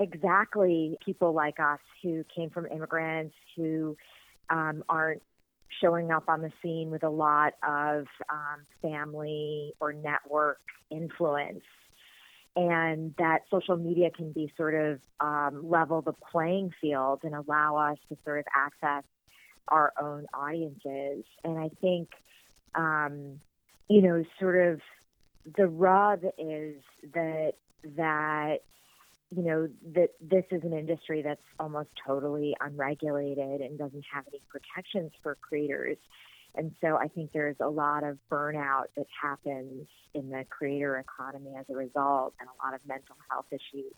exactly 0.00 0.96
people 1.04 1.34
like 1.34 1.60
us 1.60 1.80
who 2.02 2.24
came 2.34 2.48
from 2.48 2.66
immigrants 2.66 3.34
who 3.54 3.96
um, 4.48 4.82
aren't 4.88 5.22
showing 5.80 6.10
up 6.10 6.24
on 6.28 6.40
the 6.40 6.52
scene 6.62 6.90
with 6.90 7.02
a 7.02 7.10
lot 7.10 7.52
of 7.66 8.06
um, 8.30 8.64
family 8.80 9.74
or 9.80 9.92
network 9.92 10.60
influence 10.90 11.64
and 12.58 13.14
that 13.18 13.42
social 13.52 13.76
media 13.76 14.10
can 14.10 14.32
be 14.32 14.52
sort 14.56 14.74
of 14.74 14.98
um, 15.20 15.70
level 15.70 16.02
the 16.02 16.12
playing 16.12 16.74
field 16.80 17.20
and 17.22 17.32
allow 17.32 17.76
us 17.76 17.98
to 18.08 18.16
sort 18.24 18.40
of 18.40 18.46
access 18.52 19.04
our 19.68 19.92
own 20.00 20.26
audiences. 20.34 21.24
And 21.44 21.56
I 21.56 21.70
think, 21.80 22.08
um, 22.74 23.38
you 23.88 24.02
know, 24.02 24.24
sort 24.40 24.72
of 24.72 24.80
the 25.56 25.68
rub 25.68 26.24
is 26.36 26.82
that 27.14 27.52
that 27.96 28.56
you 29.30 29.42
know 29.44 29.68
that 29.94 30.08
this 30.20 30.44
is 30.50 30.64
an 30.64 30.72
industry 30.72 31.22
that's 31.22 31.40
almost 31.60 31.90
totally 32.04 32.56
unregulated 32.60 33.60
and 33.60 33.78
doesn't 33.78 34.04
have 34.12 34.24
any 34.32 34.42
protections 34.48 35.12
for 35.22 35.36
creators. 35.36 35.96
And 36.58 36.72
so 36.80 36.96
I 36.96 37.06
think 37.06 37.30
there's 37.32 37.56
a 37.60 37.68
lot 37.68 38.02
of 38.02 38.18
burnout 38.30 38.86
that 38.96 39.06
happens 39.22 39.86
in 40.12 40.28
the 40.28 40.44
creator 40.50 40.98
economy 40.98 41.52
as 41.58 41.64
a 41.70 41.76
result 41.76 42.34
and 42.40 42.48
a 42.48 42.66
lot 42.66 42.74
of 42.74 42.80
mental 42.86 43.14
health 43.30 43.46
issues. 43.52 43.94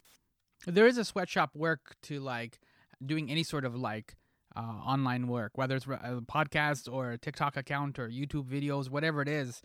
There 0.66 0.86
is 0.86 0.98
a 0.98 1.04
sweatshop 1.04 1.56
work 1.56 1.96
to 2.02 2.20
like 2.20 2.60
doing 3.04 3.30
any 3.30 3.44
sort 3.44 3.64
of 3.64 3.74
like 3.74 4.14
uh, 4.54 4.60
online 4.60 5.26
work, 5.26 5.52
whether 5.54 5.74
it's 5.74 5.86
a 5.86 6.22
podcast 6.30 6.92
or 6.92 7.12
a 7.12 7.18
TikTok 7.18 7.56
account 7.56 7.98
or 7.98 8.10
YouTube 8.10 8.44
videos, 8.44 8.90
whatever 8.90 9.22
it 9.22 9.28
is. 9.28 9.62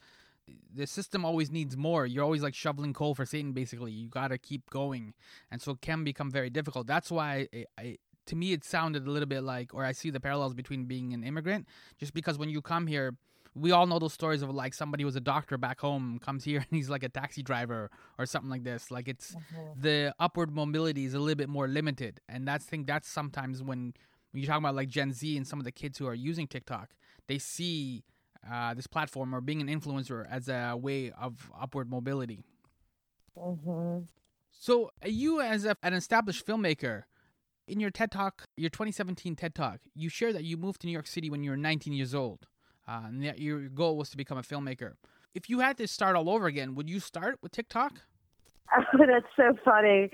The 0.73 0.87
system 0.87 1.25
always 1.25 1.51
needs 1.51 1.75
more. 1.75 2.05
You're 2.05 2.23
always 2.23 2.43
like 2.43 2.53
shoveling 2.53 2.93
coal 2.93 3.13
for 3.13 3.25
Satan, 3.25 3.51
basically. 3.51 3.91
You 3.91 4.07
got 4.07 4.29
to 4.29 4.37
keep 4.37 4.69
going. 4.69 5.15
And 5.51 5.61
so 5.61 5.71
it 5.71 5.81
can 5.81 6.05
become 6.05 6.31
very 6.31 6.49
difficult. 6.49 6.87
That's 6.87 7.11
why 7.11 7.49
I, 7.53 7.65
I, 7.77 7.97
to 8.27 8.36
me, 8.36 8.53
it 8.53 8.63
sounded 8.63 9.08
a 9.08 9.12
little 9.12 9.27
bit 9.27 9.41
like, 9.41 9.74
or 9.74 9.84
I 9.84 9.91
see 9.91 10.10
the 10.10 10.20
parallels 10.20 10.53
between 10.53 10.86
being 10.86 11.13
an 11.13 11.24
immigrant, 11.24 11.67
just 11.98 12.13
because 12.13 12.38
when 12.38 12.50
you 12.50 12.62
come 12.62 12.88
here, 12.88 13.15
we 13.53 13.72
all 13.72 13.88
know 13.88 14.00
those 14.00 14.13
stories 14.13 14.41
of 14.41 14.50
like 14.50 14.74
somebody 14.74 15.05
was 15.05 15.15
a 15.15 15.22
doctor 15.22 15.58
back 15.58 15.79
home 15.79 16.20
comes 16.20 16.44
here 16.44 16.58
and 16.70 16.77
he's 16.77 16.89
like 16.89 17.03
a 17.03 17.10
taxi 17.10 17.41
driver 17.41 17.89
or 18.20 18.25
something 18.25 18.50
like 18.50 18.63
this. 18.63 18.91
Like 18.91 19.08
it's 19.08 19.34
mm-hmm. 19.34 19.82
the 19.82 20.13
upward 20.20 20.53
mobility 20.53 21.05
is 21.05 21.13
a 21.13 21.20
little 21.20 21.36
bit 21.36 21.50
more 21.50 21.67
limited, 21.67 22.20
and 22.27 22.48
that's 22.48 22.65
thing 22.65 22.86
that's 22.86 23.08
sometimes 23.08 23.63
when 23.63 23.94
when 24.32 24.41
you 24.41 24.48
talk 24.48 24.60
about 24.60 24.75
like 24.75 24.89
Gen 24.89 25.13
Z 25.13 25.38
and 25.38 25.48
some 25.48 25.60
of 25.60 25.65
the 25.65 25.72
kids 25.72 25.98
who 25.98 26.08
are 26.08 26.13
using 26.13 26.48
TikTok, 26.48 26.89
they 27.27 27.38
see 27.38 28.03
uh, 28.51 28.74
this 28.74 28.88
platform 28.88 29.34
or 29.34 29.41
being 29.41 29.62
an 29.62 29.67
influencer 29.67 30.25
as 30.29 30.50
a 30.50 30.75
way 30.75 31.12
of 31.12 31.50
upward 31.60 31.89
mobility. 31.89 32.44
Mm-hmm. 33.38 34.03
So, 34.51 34.91
you 35.03 35.41
as 35.41 35.65
a, 35.65 35.75
an 35.84 35.94
established 35.94 36.46
filmmaker, 36.46 37.03
in 37.67 37.79
your 37.79 37.89
TED 37.89 38.12
Talk, 38.12 38.45
your 38.55 38.69
2017 38.69 39.36
TED 39.36 39.55
Talk, 39.55 39.79
you 39.95 40.10
share 40.10 40.34
that 40.34 40.43
you 40.43 40.57
moved 40.57 40.81
to 40.81 40.88
New 40.88 40.93
York 40.93 41.07
City 41.07 41.29
when 41.29 41.43
you 41.43 41.51
were 41.51 41.57
19 41.57 41.93
years 41.93 42.13
old, 42.13 42.48
uh, 42.88 43.03
and 43.05 43.24
that 43.24 43.39
your 43.39 43.62
goal 43.69 43.98
was 43.98 44.10
to 44.12 44.17
become 44.17 44.38
a 44.38 44.43
filmmaker. 44.43 44.93
If 45.34 45.50
you 45.50 45.60
had 45.60 45.77
to 45.77 45.88
start 45.88 46.15
all 46.15 46.29
over 46.29 46.48
again, 46.48 46.75
would 46.75 46.89
you 46.89 47.00
start 47.00 47.39
with 47.41 47.51
TikTok? 47.51 48.01
Oh, 48.75 48.84
that's 49.05 49.25
so 49.36 49.57
funny. 49.63 50.10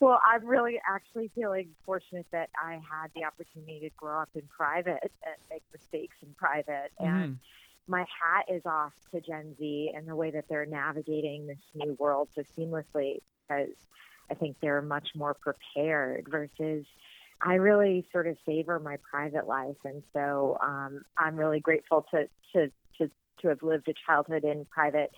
Well, 0.00 0.20
I'm 0.26 0.46
really 0.46 0.80
actually 0.88 1.30
feeling 1.34 1.70
fortunate 1.84 2.26
that 2.32 2.50
I 2.62 2.74
had 2.74 3.10
the 3.14 3.24
opportunity 3.24 3.80
to 3.80 3.90
grow 3.96 4.20
up 4.20 4.30
in 4.34 4.42
private 4.48 5.12
and 5.24 5.34
make 5.50 5.62
mistakes 5.72 6.16
in 6.22 6.32
private. 6.34 6.92
Mm-hmm. 7.00 7.04
And 7.06 7.38
my 7.86 8.00
hat 8.00 8.46
is 8.48 8.64
off 8.64 8.92
to 9.12 9.20
Gen 9.20 9.54
Z 9.58 9.92
and 9.94 10.06
the 10.06 10.16
way 10.16 10.30
that 10.30 10.46
they're 10.48 10.66
navigating 10.66 11.46
this 11.46 11.58
new 11.74 11.94
world 11.98 12.28
so 12.34 12.42
seamlessly 12.56 13.18
because 13.48 13.70
I 14.30 14.34
think 14.34 14.56
they're 14.60 14.82
much 14.82 15.08
more 15.14 15.34
prepared 15.34 16.26
versus 16.30 16.84
I 17.42 17.54
really 17.54 18.06
sort 18.12 18.26
of 18.26 18.36
savor 18.46 18.78
my 18.78 18.96
private 19.10 19.46
life. 19.46 19.76
And 19.84 20.02
so 20.12 20.58
um, 20.62 21.02
I'm 21.16 21.36
really 21.36 21.60
grateful 21.60 22.06
to, 22.10 22.28
to, 22.52 22.70
to, 22.98 23.10
to 23.40 23.48
have 23.48 23.62
lived 23.62 23.88
a 23.88 23.94
childhood 24.06 24.44
in 24.44 24.66
private 24.66 25.10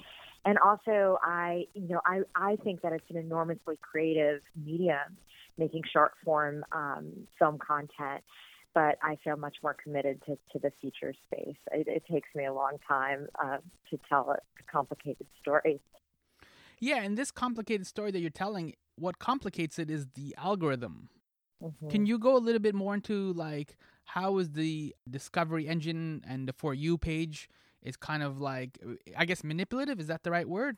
and 0.44 0.58
also, 0.58 1.18
I, 1.22 1.66
you 1.74 1.88
know, 1.88 2.00
I, 2.04 2.20
I 2.34 2.56
think 2.56 2.82
that 2.82 2.92
it's 2.92 3.08
an 3.10 3.16
enormously 3.16 3.78
creative 3.80 4.40
medium, 4.56 5.16
making 5.56 5.82
short 5.92 6.12
form 6.24 6.64
um, 6.72 7.12
film 7.38 7.58
content. 7.58 8.22
But 8.74 8.96
I 9.02 9.18
feel 9.22 9.36
much 9.36 9.56
more 9.62 9.74
committed 9.74 10.22
to, 10.26 10.38
to 10.52 10.58
the 10.58 10.72
feature 10.80 11.12
space. 11.26 11.56
It, 11.72 11.86
it 11.88 12.04
takes 12.10 12.28
me 12.34 12.46
a 12.46 12.54
long 12.54 12.78
time 12.88 13.28
uh, 13.42 13.58
to 13.90 13.98
tell 14.08 14.30
a 14.30 14.38
complicated 14.70 15.26
story. 15.40 15.80
Yeah, 16.80 17.02
and 17.02 17.16
this 17.16 17.30
complicated 17.30 17.86
story 17.86 18.10
that 18.12 18.20
you're 18.20 18.30
telling, 18.30 18.74
what 18.96 19.18
complicates 19.18 19.78
it 19.78 19.90
is 19.90 20.06
the 20.14 20.34
algorithm. 20.38 21.08
Mm-hmm. 21.62 21.88
Can 21.88 22.06
you 22.06 22.18
go 22.18 22.36
a 22.36 22.38
little 22.38 22.60
bit 22.60 22.74
more 22.74 22.94
into 22.94 23.32
like 23.34 23.76
how 24.04 24.38
is 24.38 24.50
the 24.50 24.94
discovery 25.08 25.68
engine 25.68 26.22
and 26.26 26.48
the 26.48 26.52
for 26.52 26.74
you 26.74 26.98
page 26.98 27.48
is 27.82 27.96
kind 27.96 28.22
of 28.22 28.40
like, 28.40 28.78
I 29.16 29.24
guess, 29.24 29.42
manipulative. 29.42 30.00
Is 30.00 30.06
that 30.06 30.22
the 30.22 30.30
right 30.30 30.48
word? 30.48 30.76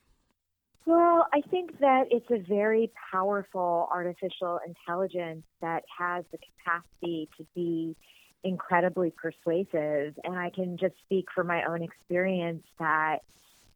Well, 0.87 1.27
I 1.33 1.41
think 1.51 1.79
that 1.81 2.05
it's 2.11 2.31
a 2.31 2.39
very 2.39 2.91
powerful 3.11 3.89
artificial 3.91 4.61
intelligence 4.67 5.45
that 5.63 5.85
has 5.99 6.25
the 6.31 6.39
capacity 6.39 7.29
to 7.39 7.47
be 7.55 7.97
incredibly 8.43 9.11
persuasive. 9.11 10.15
And 10.25 10.39
I 10.39 10.51
can 10.51 10.77
just 10.77 10.95
speak 11.05 11.27
from 11.35 11.47
my 11.47 11.65
own 11.65 11.83
experience 11.83 12.65
that 12.79 13.21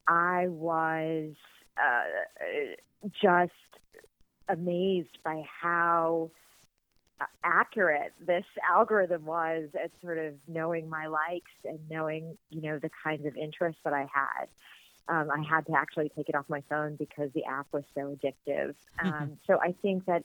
I 0.07 0.49
was 0.49 1.33
uh, 1.79 3.07
just 3.23 3.53
amazed 4.49 5.19
by 5.25 5.45
how 5.61 6.31
accurate 7.43 8.13
this 8.25 8.45
algorithm 8.69 9.25
was 9.25 9.69
at 9.75 9.91
sort 10.03 10.19
of 10.19 10.35
knowing 10.47 10.89
my 10.89 11.07
likes 11.07 11.51
and 11.65 11.79
knowing, 11.91 12.37
you 12.51 12.63
know, 12.63 12.79
the 12.79 12.91
kinds 13.03 13.27
of 13.27 13.37
interests 13.37 13.81
that 13.85 13.93
I 13.93 14.07
had. 14.13 14.49
Um, 15.09 15.31
I 15.31 15.43
had 15.43 15.67
to 15.67 15.73
actually 15.75 16.11
take 16.15 16.29
it 16.29 16.35
off 16.35 16.45
my 16.49 16.63
phone 16.69 16.97
because 16.97 17.31
the 17.35 17.45
app 17.45 17.67
was 17.73 17.85
so 17.95 18.15
addictive. 18.15 18.75
Mm-hmm. 19.03 19.09
Um, 19.09 19.39
so 19.47 19.59
I 19.61 19.75
think 19.81 20.05
that 20.07 20.25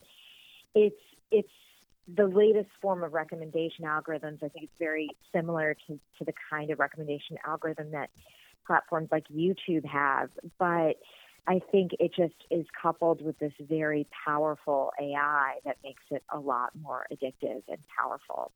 it's 0.75 0.99
it's 1.31 1.49
the 2.13 2.27
latest 2.27 2.69
form 2.81 3.03
of 3.03 3.13
recommendation 3.13 3.85
algorithms. 3.85 4.43
I 4.43 4.49
think 4.49 4.65
it's 4.65 4.77
very 4.77 5.09
similar 5.33 5.75
to, 5.87 5.99
to 6.19 6.25
the 6.25 6.33
kind 6.49 6.69
of 6.69 6.79
recommendation 6.79 7.37
algorithm 7.47 7.91
that 7.91 8.09
platforms 8.67 9.07
like 9.11 9.27
YouTube 9.29 9.85
have, 9.85 10.29
but 10.59 10.97
I 11.47 11.59
think 11.71 11.91
it 11.99 12.13
just 12.15 12.35
is 12.49 12.65
coupled 12.81 13.21
with 13.21 13.37
this 13.39 13.51
very 13.59 14.07
powerful 14.25 14.91
AI 14.99 15.55
that 15.65 15.77
makes 15.83 16.03
it 16.09 16.23
a 16.33 16.39
lot 16.39 16.69
more 16.79 17.05
addictive 17.11 17.63
and 17.67 17.79
powerful. 17.97 18.51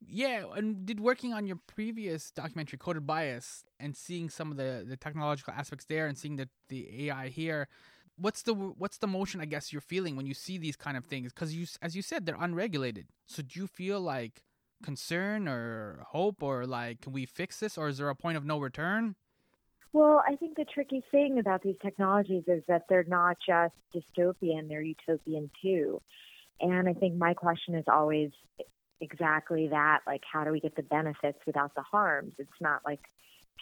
Yeah, 0.00 0.44
and 0.54 0.86
did 0.86 1.00
working 1.00 1.34
on 1.34 1.46
your 1.46 1.58
previous 1.66 2.30
documentary, 2.30 2.78
Coded 2.78 3.06
Bias, 3.06 3.64
and 3.80 3.96
seeing 3.96 4.30
some 4.30 4.50
of 4.50 4.56
the, 4.56 4.86
the 4.88 4.96
technological 4.96 5.52
aspects 5.52 5.84
there, 5.86 6.06
and 6.06 6.16
seeing 6.16 6.36
the 6.36 6.48
the 6.68 7.08
AI 7.08 7.28
here, 7.28 7.68
what's 8.16 8.42
the 8.42 8.54
what's 8.54 8.98
the 8.98 9.06
motion 9.06 9.40
I 9.40 9.44
guess 9.46 9.72
you're 9.72 9.80
feeling 9.80 10.16
when 10.16 10.26
you 10.26 10.34
see 10.34 10.56
these 10.56 10.76
kind 10.76 10.96
of 10.96 11.04
things? 11.04 11.32
Because 11.32 11.54
you, 11.54 11.66
as 11.82 11.96
you 11.96 12.02
said, 12.02 12.26
they're 12.26 12.36
unregulated. 12.38 13.08
So 13.26 13.42
do 13.42 13.58
you 13.60 13.66
feel 13.66 14.00
like 14.00 14.42
concern 14.82 15.48
or 15.48 16.04
hope, 16.08 16.42
or 16.42 16.64
like 16.64 17.00
can 17.00 17.12
we 17.12 17.26
fix 17.26 17.60
this, 17.60 17.76
or 17.76 17.88
is 17.88 17.98
there 17.98 18.08
a 18.08 18.14
point 18.14 18.36
of 18.36 18.44
no 18.44 18.58
return? 18.58 19.16
Well, 19.92 20.22
I 20.26 20.36
think 20.36 20.56
the 20.56 20.66
tricky 20.66 21.02
thing 21.10 21.38
about 21.38 21.62
these 21.62 21.76
technologies 21.82 22.44
is 22.46 22.62
that 22.68 22.84
they're 22.88 23.04
not 23.04 23.38
just 23.44 23.74
dystopian, 23.94 24.68
they're 24.68 24.82
utopian 24.82 25.50
too. 25.62 26.02
And 26.60 26.88
I 26.88 26.92
think 26.92 27.16
my 27.16 27.34
question 27.34 27.74
is 27.74 27.84
always 27.88 28.30
exactly 29.00 29.68
that 29.68 30.00
like, 30.06 30.22
how 30.30 30.44
do 30.44 30.50
we 30.50 30.60
get 30.60 30.76
the 30.76 30.82
benefits 30.82 31.38
without 31.46 31.74
the 31.74 31.82
harms? 31.82 32.34
It's 32.38 32.50
not 32.60 32.82
like 32.84 33.00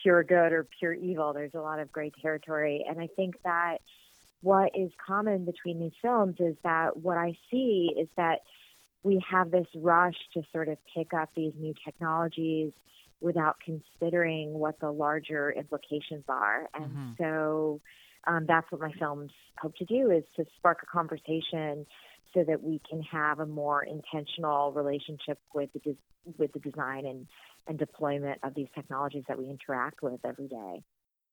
pure 0.02 0.24
good 0.24 0.52
or 0.52 0.66
pure 0.78 0.94
evil. 0.94 1.32
There's 1.32 1.54
a 1.54 1.60
lot 1.60 1.78
of 1.78 1.92
gray 1.92 2.10
territory. 2.22 2.84
And 2.88 3.00
I 3.00 3.08
think 3.14 3.36
that 3.44 3.78
what 4.42 4.72
is 4.74 4.90
common 5.04 5.44
between 5.44 5.78
these 5.78 5.92
films 6.02 6.36
is 6.38 6.56
that 6.64 6.96
what 6.96 7.16
I 7.16 7.36
see 7.50 7.94
is 7.98 8.08
that 8.16 8.40
we 9.02 9.22
have 9.30 9.50
this 9.50 9.66
rush 9.76 10.16
to 10.34 10.42
sort 10.52 10.68
of 10.68 10.78
pick 10.94 11.14
up 11.14 11.30
these 11.36 11.52
new 11.58 11.74
technologies 11.84 12.72
without 13.20 13.56
considering 13.64 14.54
what 14.54 14.78
the 14.80 14.90
larger 14.90 15.50
implications 15.52 16.24
are. 16.28 16.68
And 16.74 16.86
mm-hmm. 16.86 17.10
so 17.18 17.80
um, 18.26 18.44
that's 18.46 18.70
what 18.70 18.80
my 18.80 18.92
films 18.98 19.30
hope 19.58 19.74
to 19.76 19.84
do 19.84 20.10
is 20.10 20.24
to 20.36 20.44
spark 20.58 20.78
a 20.82 20.86
conversation 20.86 21.86
so 22.34 22.44
that 22.44 22.62
we 22.62 22.80
can 22.88 23.02
have 23.02 23.40
a 23.40 23.46
more 23.46 23.82
intentional 23.84 24.72
relationship 24.72 25.38
with 25.54 25.72
the 25.72 25.78
de- 25.80 25.96
with 26.38 26.52
the 26.52 26.58
design 26.58 27.06
and, 27.06 27.26
and 27.68 27.78
deployment 27.78 28.40
of 28.42 28.54
these 28.54 28.66
technologies 28.74 29.22
that 29.28 29.38
we 29.38 29.48
interact 29.48 30.02
with 30.02 30.20
every 30.24 30.48
day. 30.48 30.82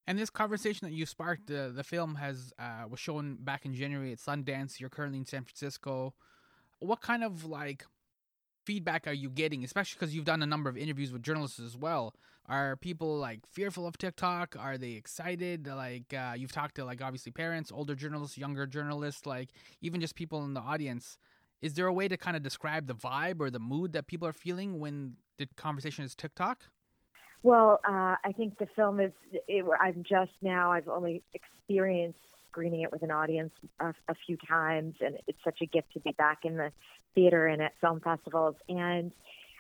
And 0.06 0.20
this 0.20 0.30
conversation 0.30 0.88
that 0.88 0.94
you 0.94 1.06
sparked, 1.06 1.50
uh, 1.50 1.70
the 1.70 1.84
film 1.84 2.16
has 2.16 2.54
uh, 2.60 2.86
was 2.90 3.00
shown 3.00 3.38
back 3.40 3.66
in 3.66 3.74
January 3.74 4.12
at 4.12 4.20
Sundance. 4.20 4.80
You're 4.80 4.90
currently 4.90 5.18
in 5.18 5.26
San 5.26 5.44
Francisco. 5.44 6.14
What 6.80 7.02
kind 7.02 7.24
of 7.24 7.46
like 7.46 7.86
feedback 8.66 9.08
are 9.08 9.14
you 9.14 9.30
getting, 9.30 9.64
especially 9.64 9.98
because 10.00 10.16
you've 10.16 10.26
done 10.26 10.42
a 10.42 10.46
number 10.46 10.70
of 10.70 10.78
interviews 10.78 11.12
with 11.12 11.24
journalists 11.24 11.60
as 11.60 11.78
well? 11.78 12.14
Are 12.48 12.76
people 12.76 13.18
like 13.18 13.46
fearful 13.48 13.88
of 13.88 13.98
TikTok? 13.98 14.56
Are 14.60 14.78
they 14.78 14.92
excited? 14.92 15.68
Like 15.68 16.14
uh, 16.14 16.34
you've 16.36 16.52
talked 16.52 16.76
to 16.76 16.86
like 16.86 17.02
obviously 17.02 17.32
parents, 17.32 17.72
older 17.72 17.96
journalists, 17.96 18.38
younger 18.38 18.66
journalists, 18.66 19.26
like 19.26 19.50
even 19.82 20.02
just 20.02 20.16
people 20.16 20.44
in 20.44 20.54
the 20.54 20.62
audience. 20.62 21.18
Is 21.62 21.76
there 21.76 21.88
a 21.88 21.94
way 21.94 22.10
to 22.10 22.18
kind 22.18 22.36
of 22.36 22.44
describe 22.44 22.88
the 22.88 22.96
vibe 22.96 23.40
or 23.40 23.50
the 23.50 23.60
mood 23.60 23.94
that 23.94 24.08
people 24.08 24.28
are 24.28 24.34
feeling 24.34 24.80
when 24.80 25.16
the 25.38 25.48
conversation 25.56 26.04
is 26.04 26.14
TikTok? 26.16 26.66
Well, 27.42 27.80
uh, 27.88 28.16
I 28.24 28.32
think 28.36 28.58
the 28.58 28.68
film 28.76 29.00
is. 29.00 29.12
It, 29.48 29.66
I'm 29.80 30.04
just 30.08 30.32
now. 30.42 30.72
I've 30.72 30.88
only 30.88 31.24
experienced 31.34 32.20
screening 32.54 32.82
it 32.86 32.92
with 32.92 33.04
an 33.04 33.12
audience 33.12 33.54
a, 33.80 33.90
a 34.08 34.16
few 34.26 34.38
times, 34.38 34.94
and 35.02 35.18
it's 35.28 35.44
such 35.44 35.60
a 35.62 35.66
gift 35.66 35.90
to 35.94 36.00
be 36.00 36.12
back 36.12 36.40
in 36.46 36.58
the 36.58 36.72
theater 37.16 37.48
and 37.48 37.62
at 37.62 37.74
film 37.82 38.00
festivals. 38.00 38.56
And 38.70 39.12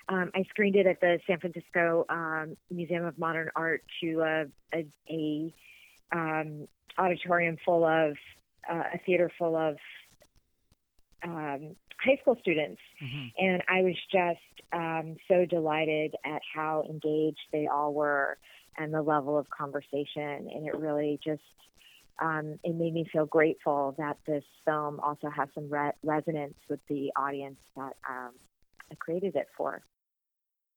Um, 0.09 0.31
I 0.35 0.43
screened 0.49 0.75
it 0.75 0.85
at 0.85 0.99
the 0.99 1.13
San 1.25 1.39
Francisco 1.39 2.05
um, 2.09 2.57
Museum 2.69 3.05
of 3.05 3.15
Modern 3.17 3.49
Art 3.55 3.81
to 4.01 4.09
a, 4.21 4.45
a, 4.77 4.85
a 5.09 5.53
um, 6.11 6.67
auditorium 6.97 7.55
full 7.65 7.83
of 7.85 8.11
uh, 8.69 8.83
a 8.95 8.99
theater 9.05 9.31
full 9.39 9.55
of 9.55 9.77
um, 11.23 11.61
high 12.05 12.17
school 12.21 12.37
students, 12.41 12.81
Mm-hmm. 13.01 13.27
and 13.45 13.63
I 13.69 13.81
was 13.81 13.97
just 14.11 14.53
um, 14.73 15.15
so 15.29 15.45
delighted 15.45 16.15
at 16.25 16.41
how 16.53 16.83
engaged 16.89 17.45
they 17.53 17.67
all 17.67 17.93
were 17.93 18.37
and 18.77 18.93
the 18.93 19.01
level 19.01 19.37
of 19.37 19.45
conversation, 19.49 20.31
and 20.53 20.61
it 20.67 20.75
really 20.75 21.13
just 21.23 21.41
um, 22.21 22.59
it 22.63 22.75
made 22.75 22.93
me 22.93 23.05
feel 23.11 23.25
grateful 23.25 23.95
that 23.97 24.17
this 24.27 24.43
film 24.65 24.99
also 24.99 25.29
has 25.29 25.49
some 25.55 25.69
re- 25.69 25.91
resonance 26.03 26.55
with 26.69 26.79
the 26.87 27.11
audience 27.15 27.59
that 27.75 27.93
um, 28.09 28.31
I 28.91 28.95
created 28.99 29.35
it 29.35 29.47
for. 29.57 29.81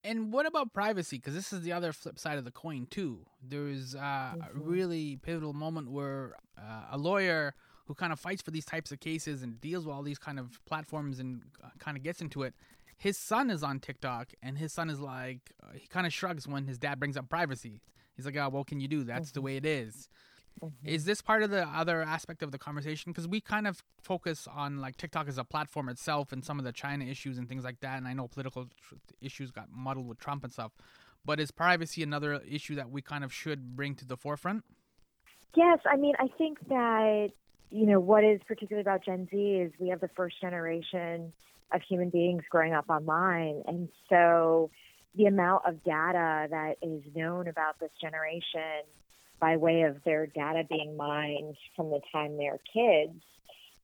And 0.04 0.32
what 0.32 0.46
about 0.46 0.72
privacy? 0.72 1.16
Because 1.16 1.34
this 1.34 1.52
is 1.52 1.62
the 1.62 1.72
other 1.72 1.92
flip 1.92 2.18
side 2.18 2.38
of 2.38 2.44
the 2.44 2.52
coin 2.52 2.86
too. 2.88 3.26
There's 3.42 3.94
uh, 3.94 3.98
a 4.40 4.50
Mhm. 4.50 4.50
really 4.54 5.16
pivotal 5.16 5.52
moment 5.52 5.90
where 5.90 6.36
uh, 6.56 6.86
a 6.92 6.98
lawyer 6.98 7.54
who 7.86 7.94
kind 7.94 8.12
of 8.12 8.20
fights 8.20 8.42
for 8.42 8.50
these 8.50 8.64
types 8.64 8.90
of 8.92 9.00
cases 9.00 9.42
and 9.42 9.60
deals 9.60 9.84
with 9.84 9.94
all 9.94 10.02
these 10.02 10.18
kind 10.18 10.38
of 10.38 10.64
platforms 10.64 11.18
and 11.18 11.42
uh, 11.62 11.68
kind 11.78 11.96
of 11.96 12.02
gets 12.02 12.20
into 12.20 12.42
it. 12.44 12.54
His 12.98 13.18
son 13.18 13.50
is 13.50 13.62
on 13.62 13.78
TikTok, 13.80 14.32
and 14.42 14.56
his 14.58 14.72
son 14.72 14.88
is 14.90 15.00
like, 15.00 15.52
uh, 15.62 15.72
he 15.74 15.86
kind 15.86 16.06
of 16.06 16.12
shrugs 16.14 16.48
when 16.48 16.66
his 16.66 16.78
dad 16.78 16.98
brings 16.98 17.16
up 17.16 17.28
privacy. 17.28 17.82
He's 18.14 18.24
like, 18.24 18.36
"Oh, 18.36 18.48
what 18.48 18.66
can 18.68 18.80
you 18.80 18.88
do? 18.88 19.04
That's 19.04 19.32
the 19.32 19.42
way 19.42 19.56
it 19.56 19.66
is." 19.66 20.08
Mm-hmm. 20.62 20.88
Is 20.88 21.04
this 21.04 21.20
part 21.20 21.42
of 21.42 21.50
the 21.50 21.64
other 21.68 22.02
aspect 22.02 22.42
of 22.42 22.50
the 22.50 22.58
conversation? 22.58 23.12
Because 23.12 23.28
we 23.28 23.40
kind 23.40 23.66
of 23.66 23.82
focus 24.00 24.48
on 24.52 24.78
like 24.78 24.96
TikTok 24.96 25.28
as 25.28 25.38
a 25.38 25.44
platform 25.44 25.88
itself 25.88 26.32
and 26.32 26.44
some 26.44 26.58
of 26.58 26.64
the 26.64 26.72
China 26.72 27.04
issues 27.04 27.38
and 27.38 27.48
things 27.48 27.64
like 27.64 27.80
that. 27.80 27.98
And 27.98 28.08
I 28.08 28.14
know 28.14 28.28
political 28.28 28.64
tr- 28.64 28.94
issues 29.20 29.50
got 29.50 29.68
muddled 29.70 30.08
with 30.08 30.18
Trump 30.18 30.44
and 30.44 30.52
stuff. 30.52 30.72
But 31.24 31.40
is 31.40 31.50
privacy 31.50 32.02
another 32.02 32.40
issue 32.48 32.76
that 32.76 32.90
we 32.90 33.02
kind 33.02 33.24
of 33.24 33.32
should 33.32 33.76
bring 33.76 33.94
to 33.96 34.06
the 34.06 34.16
forefront? 34.16 34.64
Yes, 35.56 35.80
I 35.90 35.96
mean, 35.96 36.14
I 36.18 36.28
think 36.38 36.58
that, 36.68 37.30
you 37.70 37.86
know, 37.86 37.98
what 37.98 38.24
is 38.24 38.40
particularly 38.46 38.82
about 38.82 39.04
Gen 39.04 39.26
Z 39.30 39.36
is 39.36 39.72
we 39.78 39.88
have 39.88 40.00
the 40.00 40.10
first 40.16 40.40
generation 40.40 41.32
of 41.72 41.82
human 41.82 42.10
beings 42.10 42.44
growing 42.50 42.74
up 42.74 42.88
online. 42.88 43.62
And 43.66 43.88
so 44.08 44.70
the 45.16 45.24
amount 45.26 45.64
of 45.66 45.82
data 45.82 46.46
that 46.50 46.76
is 46.82 47.02
known 47.14 47.48
about 47.48 47.80
this 47.80 47.90
generation 48.00 48.84
by 49.40 49.56
way 49.56 49.82
of 49.82 50.02
their 50.04 50.26
data 50.26 50.64
being 50.68 50.96
mined 50.96 51.56
from 51.74 51.90
the 51.90 52.00
time 52.12 52.36
they're 52.36 52.60
kids 52.72 53.20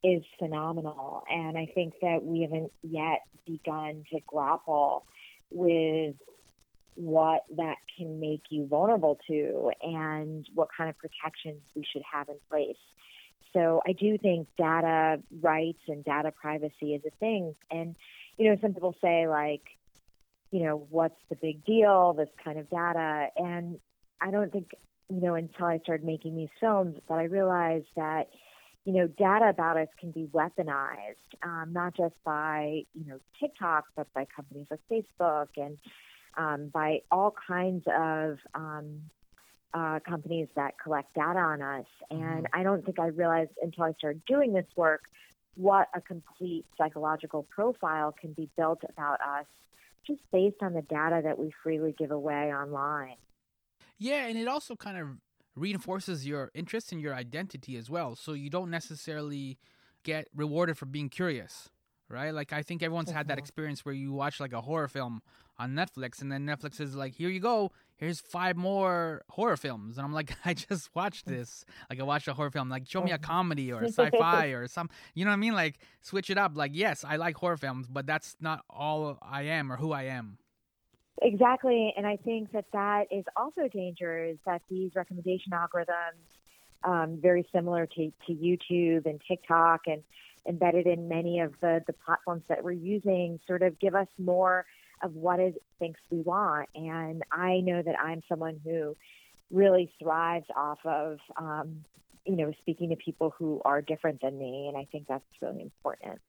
is 0.02 0.23
phenomenal. 0.38 1.23
And 1.30 1.56
I 1.56 1.66
think 1.75 1.94
that 2.02 2.25
we 2.25 2.42
haven't 2.42 2.73
yet 2.82 3.21
begun 3.47 4.04
to 4.12 4.21
grapple 4.26 5.04
with 5.50 6.16
what 6.94 7.44
that 7.56 7.76
can 7.97 8.21
make 8.21 8.42
you 8.50 8.66
vulnerable 8.66 9.18
to 9.28 9.71
and 9.82 10.47
what 10.54 10.68
kind 10.76 10.90
of 10.90 10.97
protections 10.99 11.62
we 11.75 11.85
should 11.90 12.02
have 12.11 12.28
in 12.28 12.37
place. 12.50 12.76
So 13.52 13.82
I 13.87 13.92
do 13.92 14.18
think 14.18 14.49
data 14.56 15.23
rights 15.40 15.82
and 15.88 16.04
data 16.04 16.32
privacy 16.32 16.94
is 16.94 17.02
a 17.06 17.11
thing. 17.21 17.54
And, 17.71 17.97
you 18.38 18.49
know, 18.49 18.56
some 18.61 18.73
people 18.73 18.97
say, 19.02 19.28
like, 19.28 19.62
you 20.50 20.64
know, 20.64 20.87
what's 20.90 21.18
the 21.28 21.37
big 21.37 21.64
deal, 21.64 22.14
this 22.14 22.28
kind 22.42 22.59
of 22.59 22.68
data? 22.71 23.28
And 23.37 23.78
I 24.21 24.30
don't 24.30 24.50
think, 24.52 24.71
you 25.09 25.21
know, 25.21 25.35
until 25.35 25.66
I 25.66 25.78
started 25.78 26.04
making 26.04 26.37
these 26.37 26.49
films 26.61 26.99
that 27.09 27.18
I 27.18 27.25
realized 27.25 27.87
that, 27.97 28.30
you 28.85 28.92
know, 28.92 29.06
data 29.06 29.49
about 29.49 29.76
us 29.76 29.88
can 29.99 30.11
be 30.11 30.28
weaponized, 30.32 31.16
um, 31.42 31.73
not 31.73 31.97
just 31.97 32.14
by, 32.25 32.82
you 32.94 33.06
know, 33.06 33.21
TikTok, 33.38 33.85
but 33.97 34.12
by 34.14 34.26
companies 34.35 34.66
like 34.71 34.80
Facebook 34.90 35.49
and 35.56 35.78
um, 36.37 36.68
by 36.68 37.02
all 37.11 37.35
kinds 37.47 37.85
of 37.87 38.38
um, 38.54 39.02
uh, 39.75 40.00
companies 40.00 40.49
that 40.56 40.75
collect 40.82 41.14
data 41.14 41.38
on 41.38 41.62
us. 41.62 41.87
And 42.11 42.48
I 42.53 42.62
don't 42.62 42.85
think 42.85 42.98
I 42.98 43.07
realized 43.07 43.53
until 43.62 43.85
I 43.85 43.92
started 43.92 44.22
doing 44.26 44.53
this 44.53 44.66
work 44.76 45.03
what 45.55 45.88
a 45.94 46.00
complete 46.00 46.64
psychological 46.79 47.42
profile 47.44 48.12
can 48.18 48.33
be 48.33 48.48
built 48.57 48.81
about 48.88 49.20
us 49.20 49.46
just 50.07 50.20
based 50.33 50.62
on 50.62 50.72
the 50.72 50.83
data 50.83 51.20
that 51.22 51.38
we 51.38 51.53
freely 51.62 51.94
give 51.96 52.11
away 52.11 52.53
online. 52.53 53.16
Yeah, 54.02 54.26
and 54.26 54.36
it 54.36 54.48
also 54.48 54.74
kind 54.74 54.98
of 54.98 55.08
reinforces 55.54 56.26
your 56.26 56.50
interest 56.54 56.90
and 56.90 57.00
your 57.00 57.14
identity 57.14 57.76
as 57.76 57.88
well. 57.88 58.16
So 58.16 58.32
you 58.32 58.50
don't 58.50 58.68
necessarily 58.70 59.58
get 60.02 60.26
rewarded 60.34 60.76
for 60.76 60.86
being 60.86 61.08
curious, 61.08 61.70
right? 62.08 62.32
Like 62.34 62.52
I 62.52 62.62
think 62.62 62.82
everyone's 62.82 63.12
had 63.12 63.28
that 63.28 63.38
experience 63.38 63.84
where 63.84 63.94
you 63.94 64.12
watch 64.12 64.40
like 64.40 64.52
a 64.52 64.60
horror 64.60 64.88
film 64.88 65.22
on 65.56 65.74
Netflix 65.74 66.20
and 66.20 66.32
then 66.32 66.44
Netflix 66.44 66.80
is 66.80 66.96
like, 66.96 67.14
"Here 67.14 67.28
you 67.28 67.38
go. 67.38 67.70
Here's 67.96 68.20
five 68.20 68.56
more 68.56 69.22
horror 69.28 69.56
films." 69.56 69.98
And 69.98 70.04
I'm 70.04 70.12
like, 70.12 70.32
"I 70.44 70.54
just 70.54 70.92
watched 70.96 71.26
this. 71.26 71.64
Like 71.88 72.00
I 72.00 72.02
watched 72.02 72.26
a 72.26 72.34
horror 72.34 72.50
film. 72.50 72.68
Like 72.68 72.88
show 72.88 73.02
me 73.02 73.12
a 73.12 73.18
comedy 73.18 73.70
or 73.72 73.82
a 73.82 73.88
sci-fi 73.92 74.46
or 74.46 74.66
some, 74.66 74.90
you 75.14 75.24
know 75.24 75.30
what 75.30 75.34
I 75.34 75.46
mean? 75.46 75.54
Like 75.54 75.78
switch 76.00 76.28
it 76.28 76.38
up. 76.38 76.56
Like 76.56 76.72
yes, 76.74 77.04
I 77.04 77.16
like 77.16 77.36
horror 77.36 77.56
films, 77.56 77.86
but 77.86 78.06
that's 78.06 78.34
not 78.40 78.64
all 78.68 79.18
I 79.22 79.42
am 79.42 79.70
or 79.70 79.76
who 79.76 79.92
I 79.92 80.04
am." 80.04 80.38
Exactly, 81.24 81.94
and 81.96 82.04
I 82.04 82.16
think 82.16 82.50
that 82.50 82.64
that 82.72 83.04
is 83.12 83.24
also 83.37 83.68
dangerous. 83.68 84.38
That 84.44 84.61
these 84.68 84.90
recommendation 84.96 85.52
algorithms, 85.52 86.18
um, 86.82 87.18
very 87.22 87.48
similar 87.52 87.87
to, 87.87 88.12
to 88.26 88.32
YouTube 88.32 89.06
and 89.06 89.20
TikTok, 89.28 89.82
and 89.87 90.02
embedded 90.48 90.88
in 90.88 91.08
many 91.08 91.38
of 91.38 91.54
the 91.61 91.80
the 91.87 91.92
platforms 91.92 92.42
that 92.48 92.64
we're 92.64 92.72
using, 92.72 93.38
sort 93.46 93.62
of 93.62 93.78
give 93.78 93.94
us 93.94 94.08
more 94.18 94.66
of 95.00 95.14
what 95.14 95.38
it 95.38 95.62
thinks 95.78 96.00
we 96.11 96.22
want. 96.22 96.68
And 96.74 97.22
I 97.30 97.61
know 97.61 97.82
that 97.82 97.94
I'm 98.00 98.22
someone 98.28 98.61
who 98.64 98.96
really 99.52 99.92
thrives 100.00 100.46
off 100.56 100.78
of, 100.85 101.18
um, 101.37 101.85
you 102.24 102.35
know, 102.35 102.52
speaking 102.62 102.90
to 102.90 102.96
people 102.96 103.32
who 103.38 103.62
are 103.64 103.80
different 103.80 104.20
than 104.22 104.38
me, 104.38 104.66
and 104.66 104.76
I 104.76 104.88
think 104.90 105.06
that's 105.06 105.24
really 105.40 105.62
important. 105.62 106.20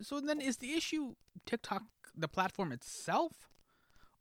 So 0.00 0.20
then, 0.20 0.40
is 0.40 0.58
the 0.58 0.74
issue 0.74 1.14
TikTok 1.44 1.82
the 2.16 2.28
platform 2.28 2.72
itself, 2.72 3.32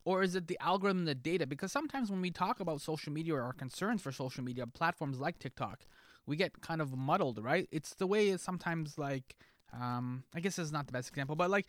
or 0.03 0.23
is 0.23 0.35
it 0.35 0.47
the 0.47 0.57
algorithm, 0.59 1.05
the 1.05 1.15
data? 1.15 1.45
Because 1.45 1.71
sometimes 1.71 2.09
when 2.09 2.21
we 2.21 2.31
talk 2.31 2.59
about 2.59 2.81
social 2.81 3.11
media 3.11 3.35
or 3.35 3.41
our 3.41 3.53
concerns 3.53 4.01
for 4.01 4.11
social 4.11 4.43
media 4.43 4.65
platforms 4.65 5.19
like 5.19 5.39
TikTok, 5.39 5.85
we 6.25 6.35
get 6.35 6.61
kind 6.61 6.81
of 6.81 6.95
muddled, 6.95 7.43
right? 7.43 7.67
It's 7.71 7.93
the 7.93 8.07
way 8.07 8.29
it's 8.29 8.43
sometimes 8.43 8.97
like, 8.97 9.35
um, 9.73 10.23
I 10.33 10.39
guess 10.39 10.55
this 10.55 10.65
is 10.65 10.71
not 10.71 10.87
the 10.87 10.93
best 10.93 11.09
example, 11.09 11.35
but 11.35 11.49
like 11.49 11.67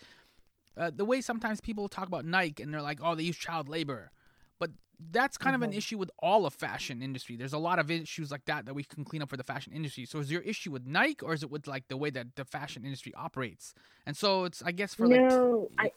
uh, 0.77 0.91
the 0.95 1.05
way 1.05 1.21
sometimes 1.21 1.61
people 1.61 1.89
talk 1.89 2.07
about 2.07 2.25
Nike 2.25 2.63
and 2.63 2.73
they're 2.73 2.83
like, 2.83 3.01
oh, 3.03 3.15
they 3.15 3.23
use 3.23 3.37
child 3.37 3.69
labor. 3.69 4.11
But 4.59 4.71
that's 5.11 5.37
kind 5.37 5.57
of 5.57 5.63
an 5.63 5.73
issue 5.73 5.99
with 5.99 6.11
all 6.21 6.47
of 6.47 6.55
fashion 6.55 7.03
industry. 7.03 7.37
There's 7.37 7.53
a 7.53 7.59
lot 7.59 7.79
of 7.79 7.91
issues 7.91 8.31
like 8.31 8.45
that 8.47 8.67
that 8.67 8.75
we 8.75 8.85
can 8.85 9.05
clean 9.05 9.21
up 9.21 9.29
for 9.29 9.37
the 9.37 9.45
fashion 9.45 9.73
industry. 9.73 10.07
So 10.07 10.21
is 10.21 10.31
your 10.31 10.43
issue 10.43 10.71
with 10.71 10.87
Nike 10.87 11.25
or 11.25 11.35
is 11.35 11.43
it 11.43 11.51
with 11.51 11.67
like 11.67 11.89
the 11.89 11.97
way 11.97 12.11
that 12.11 12.37
the 12.37 12.45
fashion 12.45 12.85
industry 12.85 13.13
operates? 13.17 13.75
And 14.07 14.17
so 14.17 14.45
it's 14.45 14.63
I 14.63 14.73
guess 14.73 14.95
for 14.95 15.09
like 15.09 15.21
no, 15.21 15.69
I, 15.79 15.91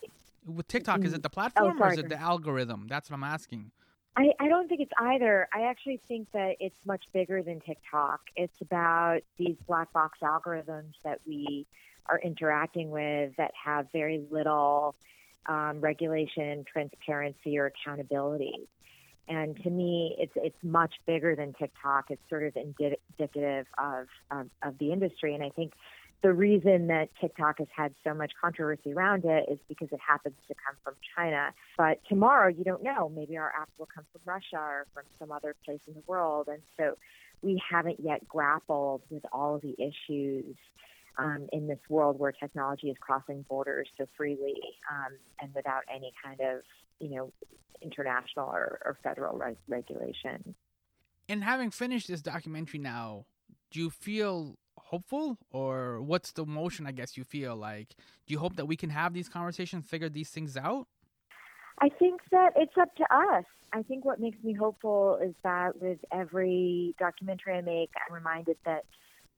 with 0.46 0.68
TikTok, 0.68 1.04
is 1.04 1.14
it 1.14 1.24
the 1.24 1.30
platform 1.30 1.82
or 1.82 1.94
is 1.94 2.00
it 2.00 2.10
the 2.10 2.20
algorithm? 2.20 2.88
That's 2.88 3.10
what 3.10 3.16
I'm 3.16 3.24
asking. 3.24 3.72
I, 4.18 4.32
I 4.40 4.48
don't 4.48 4.70
think 4.70 4.80
it's 4.80 4.94
either. 4.98 5.48
I 5.54 5.64
actually 5.64 6.00
think 6.08 6.32
that 6.32 6.56
it's 6.60 6.80
much 6.86 7.04
bigger 7.12 7.44
than 7.44 7.60
TikTok. 7.60 8.22
It's 8.36 8.62
about 8.62 9.22
these 9.38 9.58
black 9.68 9.92
box 9.92 10.20
algorithms 10.22 10.94
that 11.04 11.20
we 11.28 11.66
are 12.06 12.20
interacting 12.20 12.92
with 12.92 13.36
that 13.38 13.52
have 13.62 13.88
very 13.92 14.24
little 14.32 14.96
um, 15.48 15.82
regulation, 15.82 16.64
transparency, 16.72 17.58
or 17.58 17.66
accountability. 17.66 18.70
And 19.28 19.62
to 19.64 19.70
me, 19.70 20.16
it's 20.18 20.34
it's 20.36 20.64
much 20.64 20.94
bigger 21.06 21.36
than 21.36 21.54
TikTok. 21.54 22.06
It's 22.10 22.22
sort 22.30 22.44
of 22.44 22.56
indicative 22.56 23.66
of, 23.78 24.08
of 24.32 24.48
of 24.64 24.78
the 24.78 24.94
industry. 24.94 25.34
And 25.34 25.44
I 25.44 25.50
think 25.50 25.74
the 26.26 26.34
reason 26.34 26.88
that 26.88 27.10
TikTok 27.22 27.60
has 27.60 27.68
had 27.76 27.94
so 28.04 28.12
much 28.12 28.32
controversy 28.42 28.94
around 28.94 29.26
it 29.26 29.46
is 29.48 29.60
because 29.70 29.90
it 29.92 30.00
happens 30.00 30.34
to 30.48 30.56
come 30.56 30.76
from 30.84 30.96
China. 31.16 31.54
But 31.78 32.00
tomorrow, 32.10 32.48
you 32.48 32.64
don't 32.64 32.82
know. 32.82 33.10
Maybe 33.16 33.38
our 33.38 33.54
app 33.56 33.70
will 33.78 33.88
come 33.94 34.06
from 34.12 34.22
Russia 34.26 34.58
or 34.58 34.88
from 34.92 35.04
some 35.20 35.32
other 35.32 35.56
place 35.64 35.82
in 35.88 35.94
the 35.94 36.02
world. 36.08 36.48
And 36.48 36.64
so 36.80 36.98
we 37.44 37.62
haven't 37.70 38.00
yet 38.00 38.28
grappled 38.28 39.04
with 39.12 39.22
all 39.32 39.54
of 39.58 39.62
the 39.62 39.76
issues 39.78 40.56
um, 41.20 41.48
in 41.54 41.68
this 41.68 41.78
world 41.90 42.18
where 42.18 42.32
technology 42.32 42.90
is 42.90 42.98
crossing 43.00 43.46
borders 43.48 43.88
so 43.96 44.08
freely 44.18 44.56
um, 44.92 45.14
and 45.40 45.54
without 45.54 45.84
any 45.94 46.12
kind 46.24 46.40
of, 46.42 46.64
you 47.00 47.16
know, 47.16 47.32
international 47.84 48.48
or, 48.48 48.80
or 48.84 48.98
federal 49.04 49.38
re- 49.38 49.58
regulation. 49.68 50.56
And 51.30 51.44
having 51.44 51.70
finished 51.70 52.08
this 52.08 52.24
documentary 52.24 52.80
now, 52.80 53.28
do 53.70 53.80
you 53.80 53.92
feel 53.92 54.56
hopeful 54.96 55.38
or 55.52 56.02
what's 56.02 56.32
the 56.32 56.44
emotion 56.44 56.88
I 56.88 56.94
guess 56.94 57.18
you 57.18 57.26
feel 57.26 57.56
like? 57.56 57.90
Do 58.26 58.34
you 58.34 58.40
hope 58.40 58.56
that 58.56 58.66
we 58.66 58.78
can 58.78 58.90
have 58.92 59.14
these 59.14 59.28
conversations, 59.28 59.86
figure 59.86 60.08
these 60.08 60.30
things 60.30 60.56
out? 60.56 60.88
I 61.80 61.90
think 61.90 62.22
that 62.32 62.54
it's 62.56 62.78
up 62.80 62.96
to 62.96 63.04
us. 63.14 63.44
I 63.74 63.82
think 63.84 64.06
what 64.06 64.22
makes 64.22 64.42
me 64.42 64.54
hopeful 64.54 65.20
is 65.22 65.36
that 65.44 65.82
with 65.82 66.00
every 66.14 66.96
documentary 66.98 67.56
I 67.56 67.62
make, 67.62 67.90
I'm 68.08 68.16
reminded 68.16 68.56
that, 68.66 68.86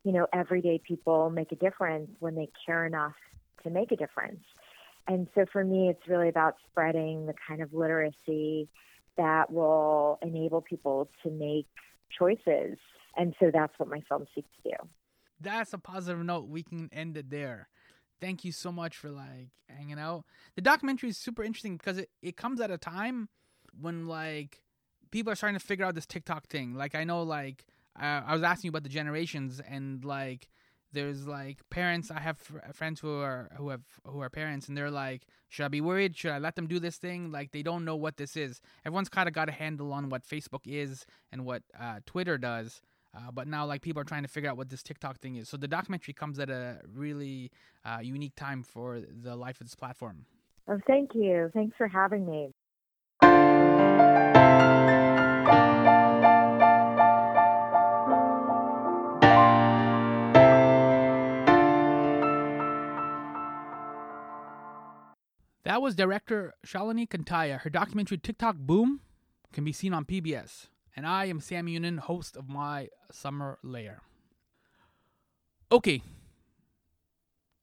you 0.04 0.12
know, 0.12 0.28
everyday 0.32 0.78
people 0.78 1.32
make 1.32 1.52
a 1.52 1.56
difference 1.56 2.12
when 2.20 2.36
they 2.36 2.50
care 2.64 2.86
enough 2.86 3.16
to 3.64 3.72
make 3.72 3.92
a 3.92 3.96
difference. 3.96 4.44
And 5.08 5.28
so 5.34 5.46
for 5.52 5.64
me, 5.64 5.90
it's 5.90 6.08
really 6.08 6.30
about 6.30 6.58
spreading 6.70 7.26
the 7.26 7.34
kind 7.48 7.64
of 7.64 7.74
literacy 7.74 8.68
that 9.16 9.52
will 9.52 10.20
enable 10.22 10.62
people 10.62 11.10
to 11.24 11.32
make 11.32 11.66
choices. 12.16 12.78
And 13.16 13.34
so 13.40 13.50
that's 13.52 13.74
what 13.80 13.90
my 13.90 14.02
film 14.08 14.28
seeks 14.36 14.50
to 14.64 14.70
do. 14.70 14.90
That's 15.40 15.74
a 15.74 15.78
positive 15.78 16.24
note. 16.24 16.48
We 16.48 16.64
can 16.64 16.90
end 16.92 17.18
it 17.18 17.30
there. 17.30 17.70
Thank 18.20 18.44
you 18.44 18.52
so 18.52 18.72
much 18.72 18.98
for 18.98 19.10
like 19.10 19.50
hanging 19.70 20.00
out. 20.00 20.26
The 20.56 20.62
documentary 20.62 21.10
is 21.10 21.18
super 21.18 21.44
interesting 21.44 21.78
because 21.78 22.00
it, 22.00 22.10
it 22.22 22.36
comes 22.36 22.60
at 22.60 22.72
a 22.72 22.78
time 22.78 23.30
when 23.80 24.08
like 24.08 24.64
people 25.12 25.32
are 25.32 25.36
starting 25.36 25.60
to 25.60 25.66
figure 25.66 25.86
out 25.86 25.96
this 25.96 26.08
TikTok 26.08 26.48
thing. 26.48 26.74
Like 26.74 26.96
I 26.96 27.04
know 27.04 27.22
like 27.22 27.66
uh, 28.00 28.22
I 28.26 28.34
was 28.34 28.44
asking 28.44 28.70
you 28.70 28.72
about 28.72 28.84
the 28.84 28.90
generations 28.90 29.62
and 29.68 30.04
like 30.04 30.50
there's 30.94 31.28
like 31.28 31.58
parents 31.70 32.10
i 32.12 32.20
have 32.20 32.38
friends 32.74 33.00
who 33.00 33.20
are 33.20 33.50
who 33.58 33.70
have 33.70 33.84
who 34.06 34.22
are 34.22 34.30
parents 34.30 34.68
and 34.68 34.78
they're 34.78 34.92
like 34.92 35.24
should 35.50 35.66
i 35.66 35.68
be 35.68 35.82
worried 35.82 36.16
should 36.16 36.32
i 36.32 36.40
let 36.40 36.56
them 36.56 36.68
do 36.68 36.80
this 36.80 36.98
thing 36.98 37.32
like 37.32 37.52
they 37.52 37.62
don't 37.62 37.84
know 37.84 37.96
what 37.96 38.18
this 38.18 38.38
is 38.38 38.62
everyone's 38.86 39.10
kind 39.10 39.28
of 39.28 39.34
got 39.34 39.50
a 39.50 39.52
handle 39.52 39.92
on 39.92 40.10
what 40.10 40.26
facebook 40.26 40.66
is 40.66 41.06
and 41.32 41.46
what 41.46 41.62
uh, 41.80 42.00
twitter 42.06 42.38
does 42.38 42.82
uh, 43.18 43.32
but 43.32 43.48
now 43.48 43.66
like 43.66 43.82
people 43.82 44.02
are 44.02 44.06
trying 44.06 44.24
to 44.24 44.28
figure 44.28 44.50
out 44.50 44.58
what 44.58 44.70
this 44.70 44.84
tiktok 44.84 45.18
thing 45.18 45.36
is 45.36 45.50
so 45.50 45.58
the 45.58 45.68
documentary 45.68 46.14
comes 46.14 46.40
at 46.40 46.50
a 46.50 46.80
really 46.94 47.52
uh, 47.86 48.00
unique 48.02 48.36
time 48.36 48.64
for 48.64 49.00
the 49.00 49.36
life 49.36 49.60
of 49.60 49.68
this 49.68 49.76
platform 49.76 50.26
oh 50.70 50.80
thank 50.88 51.12
you 51.14 51.50
thanks 51.54 51.76
for 51.78 51.88
having 51.88 52.26
me 52.26 52.50
That 65.68 65.82
was 65.82 65.96
director 65.96 66.54
Shalini 66.66 67.10
Kantayya. 67.10 67.60
Her 67.60 67.70
documentary 67.70 68.18
TikTok 68.18 68.56
Boom 68.56 69.02
can 69.52 69.66
be 69.66 69.74
seen 69.74 69.94
on 69.94 70.06
PBS. 70.06 70.68
And 70.98 71.06
I 71.06 71.26
am 71.26 71.40
Sam 71.40 71.68
Younan, 71.68 72.00
host 72.00 72.36
of 72.36 72.50
My 72.50 72.90
Summer 73.12 73.60
Lair. 73.62 74.02
Okay. 75.72 76.02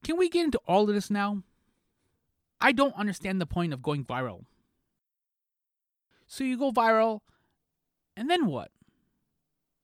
Can 0.04 0.16
we 0.16 0.28
get 0.28 0.44
into 0.44 0.60
all 0.68 0.88
of 0.88 0.94
this 0.94 1.10
now? 1.10 1.42
I 2.60 2.70
don't 2.70 2.94
understand 2.94 3.40
the 3.40 3.46
point 3.46 3.72
of 3.72 3.82
going 3.82 4.04
viral. 4.04 4.44
So 6.28 6.44
you 6.44 6.56
go 6.56 6.70
viral, 6.70 7.22
and 8.16 8.30
then 8.30 8.46
what? 8.46 8.70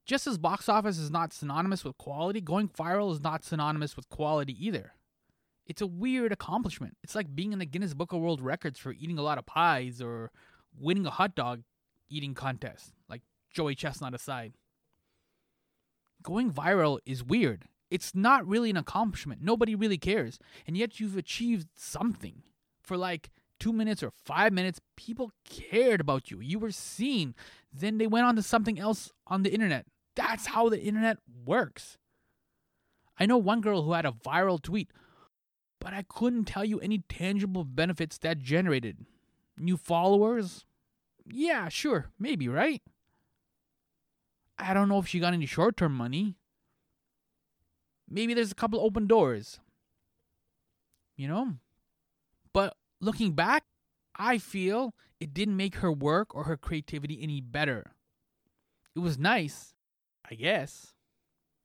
Just 0.06 0.28
as 0.28 0.38
box 0.38 0.68
office 0.68 0.98
is 0.98 1.10
not 1.10 1.32
synonymous 1.32 1.84
with 1.84 1.98
quality, 1.98 2.40
going 2.40 2.68
viral 2.68 3.12
is 3.12 3.20
not 3.20 3.42
synonymous 3.42 3.96
with 3.96 4.08
quality 4.08 4.54
either. 4.64 4.92
It's 5.66 5.82
a 5.82 5.88
weird 5.88 6.30
accomplishment. 6.30 6.96
It's 7.02 7.16
like 7.16 7.34
being 7.34 7.52
in 7.52 7.58
the 7.58 7.66
Guinness 7.66 7.94
Book 7.94 8.12
of 8.12 8.20
World 8.20 8.40
Records 8.40 8.78
for 8.78 8.92
eating 8.92 9.18
a 9.18 9.22
lot 9.22 9.38
of 9.38 9.46
pies 9.46 10.00
or 10.00 10.30
winning 10.78 11.04
a 11.04 11.10
hot 11.10 11.34
dog 11.34 11.62
eating 12.08 12.34
contest, 12.34 12.92
like 13.08 13.22
Joey 13.50 13.74
Chestnut 13.74 14.14
aside. 14.14 14.54
Going 16.22 16.52
viral 16.52 16.98
is 17.06 17.24
weird. 17.24 17.64
It's 17.90 18.14
not 18.14 18.46
really 18.46 18.70
an 18.70 18.76
accomplishment. 18.76 19.42
Nobody 19.42 19.74
really 19.74 19.98
cares. 19.98 20.38
And 20.66 20.76
yet 20.76 21.00
you've 21.00 21.16
achieved 21.16 21.68
something. 21.74 22.42
For 22.82 22.96
like 22.96 23.30
two 23.58 23.72
minutes 23.72 24.02
or 24.02 24.10
five 24.10 24.52
minutes, 24.52 24.80
people 24.96 25.32
cared 25.48 26.00
about 26.00 26.30
you. 26.30 26.40
You 26.40 26.58
were 26.58 26.70
seen. 26.70 27.34
Then 27.72 27.98
they 27.98 28.06
went 28.06 28.26
on 28.26 28.36
to 28.36 28.42
something 28.42 28.78
else 28.78 29.10
on 29.26 29.42
the 29.42 29.52
internet. 29.52 29.86
That's 30.14 30.46
how 30.46 30.68
the 30.68 30.80
internet 30.80 31.18
works. 31.44 31.98
I 33.18 33.26
know 33.26 33.38
one 33.38 33.60
girl 33.60 33.82
who 33.82 33.92
had 33.92 34.06
a 34.06 34.12
viral 34.12 34.60
tweet 34.60 34.90
but 35.80 35.94
I 35.94 36.04
couldn't 36.08 36.44
tell 36.44 36.64
you 36.64 36.78
any 36.78 36.98
tangible 37.08 37.64
benefits 37.64 38.18
that 38.18 38.38
generated. 38.38 38.98
New 39.58 39.76
followers? 39.76 40.66
Yeah, 41.26 41.68
sure, 41.68 42.10
maybe, 42.18 42.48
right? 42.48 42.82
I 44.61 44.75
don't 44.75 44.88
know 44.88 44.99
if 44.99 45.09
she 45.09 45.20
got 45.20 45.35
any 45.35 45.46
short 45.46 45.77
term 45.77 45.94
money. 45.94 46.37
Maybe 48.09 48.35
there's 48.35 48.53
a 48.53 48.57
couple 48.57 48.81
open 48.81 49.07
doors. 49.07 49.61
You 51.16 51.29
know? 51.29 51.55
But 52.53 52.77
looking 53.01 53.33
back, 53.33 53.64
I 54.16 54.38
feel 54.38 54.94
it 55.20 55.33
didn't 55.33 55.57
make 55.57 55.77
her 55.77 55.92
work 55.92 56.35
or 56.35 56.44
her 56.44 56.57
creativity 56.57 57.18
any 57.23 57.40
better. 57.40 57.92
It 58.94 59.01
was 59.01 59.18
nice, 59.18 59.75
I 60.29 60.35
guess. 60.35 60.94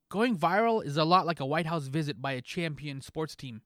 Going 0.10 0.38
viral 0.38 0.86
is 0.86 0.98
a 0.98 1.04
lot 1.04 1.26
like 1.26 1.40
a 1.40 1.46
White 1.46 1.66
House 1.66 1.88
visit 1.88 2.22
by 2.22 2.34
a 2.34 2.42
champion 2.42 3.02
sports 3.02 3.36
team. 3.36 3.62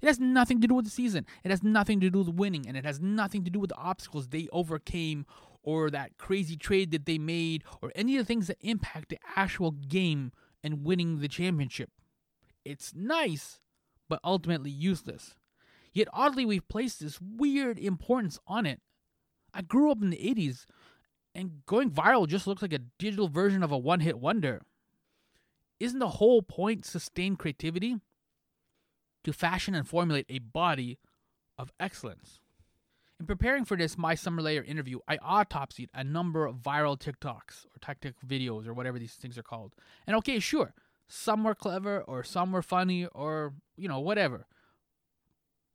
It 0.00 0.06
has 0.06 0.18
nothing 0.18 0.60
to 0.60 0.66
do 0.66 0.74
with 0.74 0.84
the 0.84 0.90
season. 0.90 1.26
It 1.44 1.50
has 1.50 1.62
nothing 1.62 2.00
to 2.00 2.10
do 2.10 2.18
with 2.18 2.28
winning, 2.28 2.66
and 2.66 2.76
it 2.76 2.84
has 2.84 3.00
nothing 3.00 3.44
to 3.44 3.50
do 3.50 3.60
with 3.60 3.70
the 3.70 3.76
obstacles 3.76 4.28
they 4.28 4.48
overcame 4.52 5.26
or 5.64 5.90
that 5.90 6.18
crazy 6.18 6.56
trade 6.56 6.90
that 6.92 7.06
they 7.06 7.18
made 7.18 7.64
or 7.82 7.90
any 7.94 8.16
of 8.16 8.22
the 8.22 8.26
things 8.26 8.46
that 8.46 8.58
impact 8.60 9.08
the 9.08 9.18
actual 9.36 9.72
game 9.72 10.30
and 10.62 10.84
winning 10.84 11.20
the 11.20 11.28
championship. 11.28 11.90
It's 12.64 12.94
nice, 12.94 13.60
but 14.08 14.20
ultimately 14.22 14.70
useless. 14.70 15.34
Yet 15.92 16.08
oddly, 16.12 16.44
we've 16.44 16.68
placed 16.68 17.00
this 17.00 17.20
weird 17.20 17.78
importance 17.78 18.38
on 18.46 18.66
it. 18.66 18.80
I 19.52 19.62
grew 19.62 19.90
up 19.90 20.02
in 20.02 20.10
the 20.10 20.16
80s, 20.16 20.66
and 21.34 21.64
going 21.66 21.90
viral 21.90 22.28
just 22.28 22.46
looks 22.46 22.62
like 22.62 22.72
a 22.72 22.80
digital 22.98 23.28
version 23.28 23.62
of 23.62 23.72
a 23.72 23.78
one 23.78 24.00
hit 24.00 24.18
wonder. 24.18 24.62
Isn't 25.80 25.98
the 25.98 26.08
whole 26.08 26.42
point 26.42 26.84
sustained 26.84 27.38
creativity? 27.38 27.98
to 29.24 29.32
fashion 29.32 29.74
and 29.74 29.88
formulate 29.88 30.26
a 30.28 30.38
body 30.38 30.98
of 31.58 31.72
excellence. 31.80 32.40
In 33.20 33.26
preparing 33.26 33.64
for 33.64 33.76
this 33.76 33.96
My 33.96 34.14
Summer 34.14 34.42
Lair 34.42 34.64
interview, 34.64 34.98
I 35.06 35.18
autopsied 35.18 35.88
a 35.94 36.02
number 36.02 36.46
of 36.46 36.56
viral 36.56 36.98
TikToks 36.98 37.66
or 37.66 37.78
TikTok 37.80 38.14
videos 38.26 38.66
or 38.66 38.74
whatever 38.74 38.98
these 38.98 39.14
things 39.14 39.38
are 39.38 39.42
called. 39.42 39.72
And 40.06 40.16
okay, 40.16 40.40
sure, 40.40 40.74
some 41.06 41.44
were 41.44 41.54
clever 41.54 42.00
or 42.00 42.24
some 42.24 42.50
were 42.50 42.62
funny 42.62 43.06
or, 43.06 43.54
you 43.76 43.88
know, 43.88 44.00
whatever. 44.00 44.46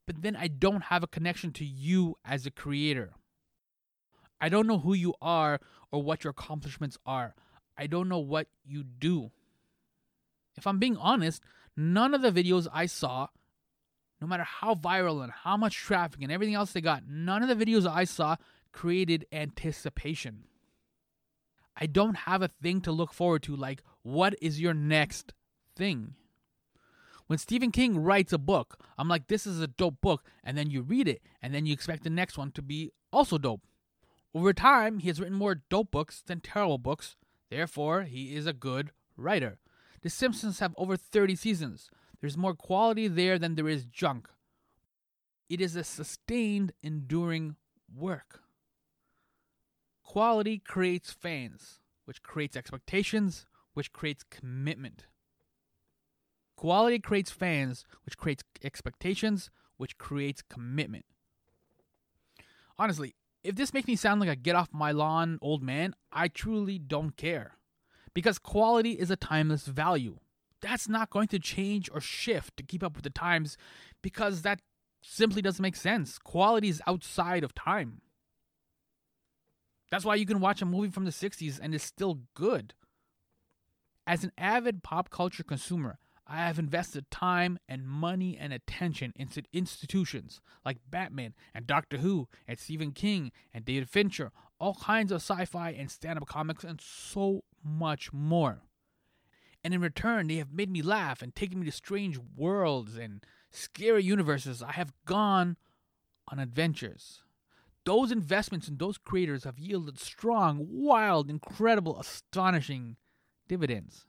But 0.05 0.21
then 0.21 0.35
I 0.35 0.47
don't 0.47 0.85
have 0.85 1.03
a 1.03 1.07
connection 1.07 1.53
to 1.53 1.65
you 1.65 2.17
as 2.25 2.45
a 2.45 2.51
creator. 2.51 3.13
I 4.41 4.49
don't 4.49 4.67
know 4.67 4.79
who 4.79 4.93
you 4.93 5.13
are 5.21 5.59
or 5.91 6.03
what 6.03 6.23
your 6.23 6.31
accomplishments 6.31 6.97
are. 7.05 7.35
I 7.77 7.87
don't 7.87 8.09
know 8.09 8.19
what 8.19 8.47
you 8.65 8.83
do. 8.83 9.31
If 10.57 10.67
I'm 10.67 10.79
being 10.79 10.97
honest, 10.97 11.41
none 11.77 12.13
of 12.13 12.21
the 12.21 12.31
videos 12.31 12.67
I 12.73 12.85
saw 12.85 13.27
no 14.21 14.27
matter 14.27 14.43
how 14.43 14.75
viral 14.75 15.23
and 15.23 15.31
how 15.31 15.55
much 15.57 15.75
traffic 15.75 16.21
and 16.21 16.31
everything 16.31 16.55
else 16.55 16.71
they 16.71 16.81
got, 16.81 17.03
none 17.07 17.43
of 17.43 17.49
the 17.49 17.65
videos 17.65 17.87
I 17.87 18.03
saw 18.03 18.35
created 18.71 19.25
anticipation. 19.31 20.43
I 21.75 21.85
don't 21.85 22.15
have 22.15 22.41
a 22.41 22.49
thing 22.49 22.81
to 22.81 22.91
look 22.91 23.13
forward 23.13 23.43
to, 23.43 23.55
like, 23.55 23.81
what 24.01 24.35
is 24.41 24.59
your 24.59 24.73
next 24.73 25.33
thing? 25.75 26.15
When 27.27 27.39
Stephen 27.39 27.71
King 27.71 27.99
writes 27.99 28.33
a 28.33 28.37
book, 28.37 28.83
I'm 28.97 29.07
like, 29.07 29.27
this 29.27 29.47
is 29.47 29.61
a 29.61 29.67
dope 29.67 30.01
book, 30.01 30.23
and 30.43 30.57
then 30.57 30.69
you 30.69 30.81
read 30.81 31.07
it, 31.07 31.21
and 31.41 31.53
then 31.53 31.65
you 31.65 31.73
expect 31.73 32.03
the 32.03 32.09
next 32.09 32.37
one 32.37 32.51
to 32.53 32.61
be 32.61 32.91
also 33.13 33.37
dope. 33.37 33.61
Over 34.33 34.51
time, 34.51 34.99
he 34.99 35.07
has 35.07 35.19
written 35.19 35.37
more 35.37 35.55
dope 35.69 35.91
books 35.91 36.21
than 36.25 36.41
terrible 36.41 36.77
books, 36.77 37.15
therefore, 37.49 38.03
he 38.03 38.35
is 38.35 38.45
a 38.45 38.53
good 38.53 38.91
writer. 39.15 39.59
The 40.01 40.09
Simpsons 40.09 40.59
have 40.59 40.73
over 40.77 40.97
30 40.97 41.35
seasons. 41.35 41.89
There's 42.21 42.37
more 42.37 42.53
quality 42.53 43.07
there 43.07 43.39
than 43.39 43.55
there 43.55 43.67
is 43.67 43.85
junk. 43.85 44.27
It 45.49 45.61
is 45.61 45.75
a 45.75 45.83
sustained, 45.83 46.73
enduring 46.83 47.55
work. 47.93 48.41
Quality 50.03 50.59
creates 50.59 51.11
fans, 51.11 51.79
which 52.05 52.21
creates 52.21 52.57
expectations, 52.57 53.45
which 53.73 53.93
creates 53.93 54.23
commitment. 54.29 55.05
Quality 56.55 56.99
creates 56.99 57.31
fans, 57.31 57.85
which 58.03 58.17
creates 58.17 58.43
expectations, 58.63 59.49
which 59.77 59.97
creates 59.97 60.41
commitment. 60.41 61.05
Honestly, 62.77 63.15
if 63.43 63.55
this 63.55 63.73
makes 63.73 63.87
me 63.87 63.95
sound 63.95 64.19
like 64.19 64.29
a 64.29 64.35
get 64.35 64.55
off 64.55 64.69
my 64.73 64.91
lawn 64.91 65.39
old 65.41 65.63
man, 65.63 65.95
I 66.11 66.27
truly 66.27 66.77
don't 66.77 67.15
care. 67.15 67.57
Because 68.13 68.39
quality 68.39 68.93
is 68.93 69.09
a 69.09 69.15
timeless 69.15 69.67
value 69.67 70.19
that's 70.61 70.89
not 70.89 71.09
going 71.09 71.27
to 71.29 71.39
change 71.39 71.89
or 71.93 72.01
shift 72.01 72.57
to 72.57 72.63
keep 72.63 72.83
up 72.83 72.95
with 72.95 73.03
the 73.03 73.09
times 73.09 73.57
because 74.01 74.41
that 74.41 74.59
simply 75.01 75.41
doesn't 75.41 75.61
make 75.61 75.75
sense. 75.75 76.17
Quality 76.17 76.69
is 76.69 76.81
outside 76.87 77.43
of 77.43 77.55
time. 77.55 78.01
That's 79.91 80.05
why 80.05 80.15
you 80.15 80.25
can 80.25 80.39
watch 80.39 80.61
a 80.61 80.65
movie 80.65 80.91
from 80.91 81.05
the 81.05 81.11
60s 81.11 81.59
and 81.61 81.73
it's 81.73 81.83
still 81.83 82.19
good. 82.35 82.73
As 84.05 84.23
an 84.23 84.31
avid 84.37 84.83
pop 84.83 85.09
culture 85.09 85.43
consumer, 85.43 85.97
I 86.31 86.37
have 86.37 86.59
invested 86.59 87.09
time 87.09 87.57
and 87.67 87.87
money 87.87 88.37
and 88.39 88.53
attention 88.53 89.13
into 89.15 89.41
institutions 89.51 90.41
like 90.63 90.77
Batman 90.87 91.33
and 91.55 91.65
Doctor 91.65 91.97
Who 91.97 92.27
and 92.47 92.59
Stephen 92.59 92.91
King 92.91 93.31
and 93.51 93.65
David 93.65 93.89
Fincher, 93.89 94.31
all 94.59 94.75
kinds 94.75 95.11
of 95.11 95.21
sci 95.21 95.45
fi 95.45 95.71
and 95.71 95.89
stand 95.89 96.19
up 96.19 96.27
comics, 96.27 96.63
and 96.63 96.79
so 96.79 97.43
much 97.63 98.13
more. 98.13 98.61
And 99.63 99.73
in 99.73 99.81
return, 99.81 100.27
they 100.27 100.37
have 100.37 100.53
made 100.53 100.69
me 100.69 100.81
laugh 100.81 101.21
and 101.21 101.35
taken 101.35 101.59
me 101.59 101.65
to 101.65 101.71
strange 101.71 102.17
worlds 102.35 102.97
and 102.97 103.23
scary 103.51 104.03
universes 104.03 104.63
I 104.63 104.71
have 104.71 104.93
gone 105.05 105.57
on 106.29 106.39
adventures. 106.39 107.23
Those 107.85 108.11
investments 108.11 108.67
in 108.67 108.77
those 108.77 108.97
creators 108.97 109.43
have 109.43 109.57
yielded 109.59 109.99
strong, 109.99 110.65
wild, 110.69 111.29
incredible, 111.29 111.99
astonishing 111.99 112.97
dividends. 113.47 114.05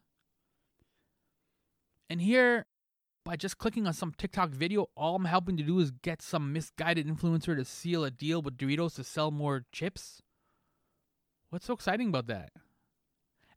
And 2.09 2.21
here, 2.21 2.67
by 3.25 3.37
just 3.37 3.59
clicking 3.59 3.87
on 3.87 3.93
some 3.93 4.13
TikTok 4.17 4.51
video, 4.51 4.89
all 4.97 5.17
I'm 5.17 5.25
helping 5.25 5.57
to 5.57 5.63
do 5.63 5.79
is 5.81 5.91
get 5.91 6.23
some 6.23 6.53
misguided 6.53 7.07
influencer 7.07 7.57
to 7.57 7.65
seal 7.65 8.05
a 8.05 8.11
deal 8.11 8.43
with 8.43 8.57
Doritos 8.57 8.97
to 8.97 9.05
sell 9.05 9.31
more 9.31 9.65
chips. 9.73 10.21
What's 11.51 11.67
so 11.67 11.75
exciting 11.75 12.09
about 12.09 12.27
that? 12.27 12.51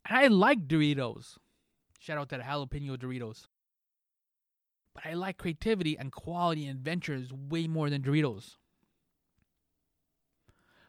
And 0.06 0.18
I 0.18 0.28
like 0.28 0.68
Doritos. 0.68 1.38
Shout 2.04 2.18
out 2.18 2.28
to 2.30 2.38
the 2.38 2.44
jalapeno 2.44 2.98
Doritos. 2.98 3.48
But 4.94 5.06
I 5.06 5.14
like 5.14 5.38
creativity 5.38 5.98
and 5.98 6.12
quality 6.12 6.66
and 6.66 6.78
adventures 6.78 7.32
way 7.32 7.66
more 7.66 7.90
than 7.90 8.02
Doritos. 8.02 8.58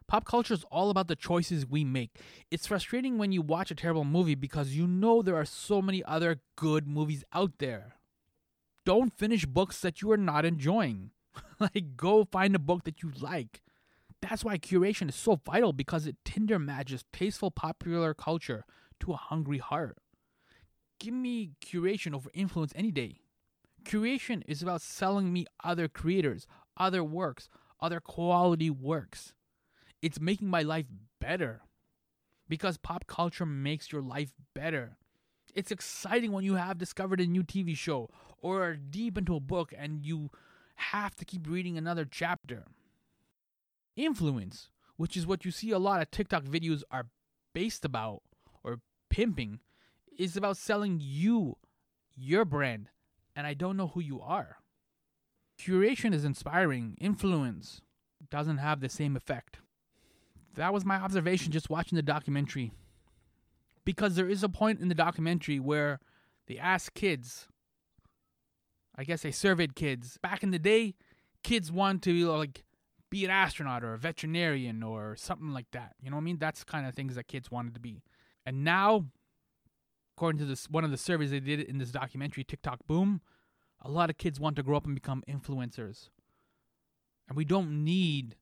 Pop 0.08 0.24
culture 0.24 0.54
is 0.54 0.64
all 0.72 0.90
about 0.90 1.06
the 1.06 1.14
choices 1.14 1.68
we 1.68 1.84
make. 1.84 2.18
It's 2.50 2.66
frustrating 2.66 3.16
when 3.16 3.30
you 3.30 3.42
watch 3.42 3.70
a 3.70 3.76
terrible 3.76 4.04
movie 4.04 4.34
because 4.34 4.72
you 4.72 4.88
know 4.88 5.22
there 5.22 5.36
are 5.36 5.44
so 5.44 5.80
many 5.80 6.02
other 6.02 6.40
good 6.56 6.88
movies 6.88 7.22
out 7.32 7.58
there. 7.58 7.94
Don't 8.84 9.16
finish 9.16 9.46
books 9.46 9.80
that 9.82 10.02
you 10.02 10.10
are 10.10 10.16
not 10.16 10.44
enjoying. 10.44 11.12
like, 11.60 11.96
go 11.96 12.24
find 12.24 12.56
a 12.56 12.58
book 12.58 12.82
that 12.84 13.04
you 13.04 13.12
like. 13.20 13.62
That's 14.20 14.44
why 14.44 14.58
curation 14.58 15.10
is 15.10 15.14
so 15.14 15.36
vital 15.46 15.72
because 15.72 16.08
it 16.08 16.16
tinder 16.24 16.58
matches 16.58 17.04
tasteful 17.12 17.52
popular 17.52 18.14
culture 18.14 18.64
to 18.98 19.12
a 19.12 19.16
hungry 19.16 19.58
heart. 19.58 19.96
Give 20.98 21.14
me 21.14 21.52
curation 21.64 22.14
over 22.14 22.30
influence 22.34 22.72
any 22.74 22.90
day. 22.90 23.18
Curation 23.84 24.42
is 24.46 24.62
about 24.62 24.80
selling 24.80 25.32
me 25.32 25.46
other 25.62 25.88
creators, 25.88 26.46
other 26.76 27.04
works, 27.04 27.48
other 27.80 28.00
quality 28.00 28.70
works. 28.70 29.34
It's 30.00 30.20
making 30.20 30.48
my 30.48 30.62
life 30.62 30.86
better 31.20 31.62
because 32.48 32.76
pop 32.78 33.06
culture 33.06 33.46
makes 33.46 33.92
your 33.92 34.02
life 34.02 34.32
better. 34.54 34.96
It's 35.54 35.70
exciting 35.70 36.32
when 36.32 36.44
you 36.44 36.54
have 36.54 36.78
discovered 36.78 37.20
a 37.20 37.26
new 37.26 37.42
TV 37.42 37.76
show 37.76 38.10
or 38.38 38.64
are 38.64 38.76
deep 38.76 39.16
into 39.16 39.36
a 39.36 39.40
book 39.40 39.72
and 39.76 40.04
you 40.04 40.30
have 40.76 41.14
to 41.16 41.24
keep 41.24 41.48
reading 41.48 41.78
another 41.78 42.04
chapter. 42.04 42.64
Influence, 43.96 44.70
which 44.96 45.16
is 45.16 45.26
what 45.26 45.44
you 45.44 45.50
see 45.50 45.70
a 45.70 45.78
lot 45.78 46.02
of 46.02 46.10
TikTok 46.10 46.44
videos 46.44 46.82
are 46.90 47.06
based 47.54 47.84
about 47.84 48.22
or 48.64 48.80
pimping, 49.10 49.60
is 50.18 50.36
about 50.36 50.56
selling 50.56 51.00
you, 51.02 51.56
your 52.14 52.44
brand, 52.44 52.90
and 53.36 53.46
I 53.46 53.54
don't 53.54 53.76
know 53.76 53.88
who 53.88 54.00
you 54.00 54.20
are. 54.20 54.58
Curation 55.58 56.12
is 56.12 56.24
inspiring, 56.24 56.96
influence 57.00 57.80
doesn't 58.30 58.58
have 58.58 58.80
the 58.80 58.88
same 58.88 59.16
effect. 59.16 59.58
That 60.54 60.72
was 60.72 60.84
my 60.84 60.96
observation 60.96 61.52
just 61.52 61.70
watching 61.70 61.96
the 61.96 62.02
documentary. 62.02 62.72
Because 63.84 64.14
there 64.14 64.28
is 64.28 64.42
a 64.42 64.48
point 64.48 64.80
in 64.80 64.88
the 64.88 64.94
documentary 64.94 65.60
where 65.60 66.00
they 66.46 66.58
ask 66.58 66.94
kids, 66.94 67.48
I 68.96 69.04
guess 69.04 69.22
they 69.22 69.30
surveyed 69.30 69.74
kids. 69.74 70.18
Back 70.22 70.42
in 70.42 70.50
the 70.50 70.58
day, 70.58 70.94
kids 71.42 71.70
want 71.70 72.02
to 72.02 72.12
be 72.12 72.24
like 72.24 72.64
be 73.10 73.24
an 73.24 73.30
astronaut 73.30 73.84
or 73.84 73.94
a 73.94 73.98
veterinarian 73.98 74.82
or 74.82 75.14
something 75.16 75.52
like 75.52 75.70
that. 75.72 75.94
You 76.00 76.10
know 76.10 76.16
what 76.16 76.22
I 76.22 76.24
mean? 76.24 76.38
That's 76.38 76.64
kind 76.64 76.86
of 76.86 76.94
things 76.94 77.14
that 77.14 77.28
kids 77.28 77.50
wanted 77.50 77.74
to 77.74 77.80
be. 77.80 78.02
And 78.46 78.64
now, 78.64 79.06
according 80.16 80.38
to 80.38 80.44
this 80.44 80.68
one 80.70 80.84
of 80.84 80.90
the 80.90 80.96
surveys 80.96 81.30
they 81.30 81.40
did 81.40 81.60
in 81.60 81.78
this 81.78 81.90
documentary, 81.90 82.44
TikTok 82.44 82.86
Boom, 82.86 83.20
a 83.80 83.90
lot 83.90 84.10
of 84.10 84.18
kids 84.18 84.40
want 84.40 84.56
to 84.56 84.62
grow 84.62 84.76
up 84.76 84.86
and 84.86 84.94
become 84.94 85.22
influencers. 85.28 86.08
And 87.28 87.36
we 87.36 87.44
don't 87.44 87.84
need 87.84 88.36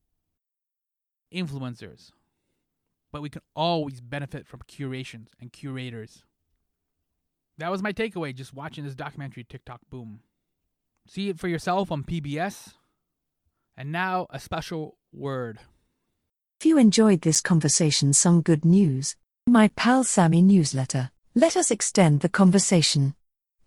influencers, 1.33 2.11
but 3.11 3.21
we 3.21 3.29
can 3.29 3.41
always 3.55 4.01
benefit 4.01 4.45
from 4.45 4.61
curations 4.67 5.29
and 5.39 5.51
curators. 5.51 6.23
That 7.57 7.71
was 7.71 7.83
my 7.83 7.93
takeaway 7.93 8.35
just 8.35 8.53
watching 8.53 8.83
this 8.83 8.95
documentary, 8.95 9.43
TikTok 9.43 9.81
Boom. 9.89 10.21
See 11.07 11.29
it 11.29 11.39
for 11.39 11.47
yourself 11.47 11.91
on 11.91 12.03
PBS. 12.03 12.73
And 13.75 13.91
now, 13.91 14.27
a 14.29 14.39
special 14.39 14.97
word. 15.11 15.59
If 16.59 16.65
you 16.65 16.77
enjoyed 16.77 17.21
this 17.21 17.41
conversation, 17.41 18.13
some 18.13 18.41
good 18.41 18.63
news. 18.63 19.15
My 19.47 19.69
pal 19.69 20.03
Sammy 20.03 20.41
newsletter. 20.41 21.09
Let 21.35 21.57
us 21.57 21.71
extend 21.71 22.19
the 22.19 22.29
conversation. 22.29 23.15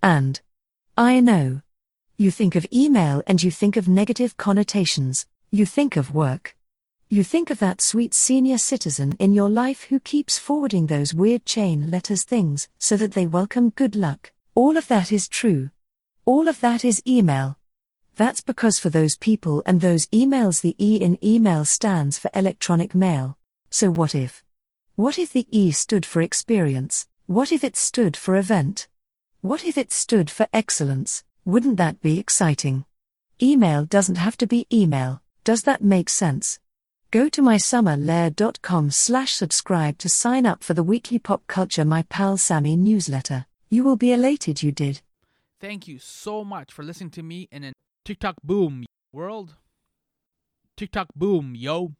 And 0.01 0.41
I 0.97 1.19
know. 1.19 1.63
You 2.17 2.31
think 2.31 2.55
of 2.55 2.65
email 2.73 3.25
and 3.27 3.43
you 3.43 3.51
think 3.51 3.77
of 3.77 3.89
negative 3.89 4.37
connotations. 4.37 5.27
You 5.51 5.67
think 5.67 5.97
of 5.97 6.15
work. 6.15 6.57
You 7.09 7.25
think 7.25 7.51
of 7.51 7.59
that 7.59 7.81
sweet 7.81 8.15
senior 8.15 8.59
citizen 8.59 9.17
in 9.19 9.33
your 9.33 9.51
life 9.51 9.83
who 9.83 9.99
keeps 9.99 10.39
forwarding 10.39 10.87
those 10.87 11.13
weird 11.13 11.45
chain 11.45 11.91
letters 11.91 12.23
things 12.23 12.69
so 12.79 12.97
that 12.99 13.13
they 13.15 13.27
welcome 13.27 13.71
good 13.71 13.97
luck. 13.97 14.31
All 14.55 14.77
of 14.77 14.87
that 14.87 15.11
is 15.11 15.27
true. 15.27 15.71
All 16.25 16.47
of 16.47 16.61
that 16.61 16.85
is 16.85 17.03
email. 17.05 17.59
That's 18.15 18.43
because 18.43 18.79
for 18.79 18.91
those 18.91 19.17
people 19.17 19.65
and 19.67 19.81
those 19.81 20.07
emails, 20.07 20.61
the 20.61 20.77
E 20.79 21.01
in 21.01 21.19
email 21.21 21.65
stands 21.65 22.17
for 22.17 22.31
electronic 22.33 22.95
mail. 22.95 23.37
So 23.71 23.91
what 23.91 24.15
if? 24.15 24.45
What 24.95 25.19
if 25.19 25.33
the 25.33 25.49
E 25.51 25.73
stood 25.73 26.07
for 26.07 26.23
experience? 26.23 27.09
What 27.27 27.51
if 27.51 27.65
it 27.65 27.77
stood 27.77 28.17
for 28.17 28.37
event? 28.37 28.87
What 29.41 29.65
if 29.65 29.77
it 29.77 29.91
stood 29.91 30.31
for 30.31 30.47
excellence? 30.53 31.25
Wouldn't 31.45 31.77
that 31.77 32.01
be 32.01 32.21
exciting? 32.21 32.85
Email 33.43 33.85
doesn't 33.85 34.15
have 34.15 34.37
to 34.37 34.47
be 34.47 34.69
email. 34.73 35.21
Does 35.43 35.63
that 35.65 35.83
make 35.83 36.09
sense? 36.09 36.61
Go 37.11 37.29
to 37.31 37.43
mysummerlair.com 37.43 38.93
slash 38.93 39.33
subscribe 39.35 39.99
to 39.99 40.09
sign 40.09 40.47
up 40.47 40.63
for 40.63 40.75
the 40.75 40.85
weekly 40.85 41.19
pop 41.19 41.45
culture 41.49 41.85
My 41.85 42.03
Pal 42.03 42.37
Sammy 42.37 42.77
newsletter. 42.77 43.47
You 43.71 43.83
will 43.83 43.97
be 43.97 44.13
elated 44.13 44.63
you 44.63 44.71
did. 44.71 45.01
Thank 45.61 45.89
you 45.89 45.99
so 45.99 46.45
much 46.45 46.73
for 46.73 46.85
listening 46.85 47.11
to 47.11 47.25
me 47.25 47.49
in 47.51 47.65
a 47.65 47.73
TikTok 48.05 48.37
boom 48.45 48.87
world. 49.13 49.57
TikTok 50.77 51.09
boom, 51.17 51.57
yo. 51.57 51.93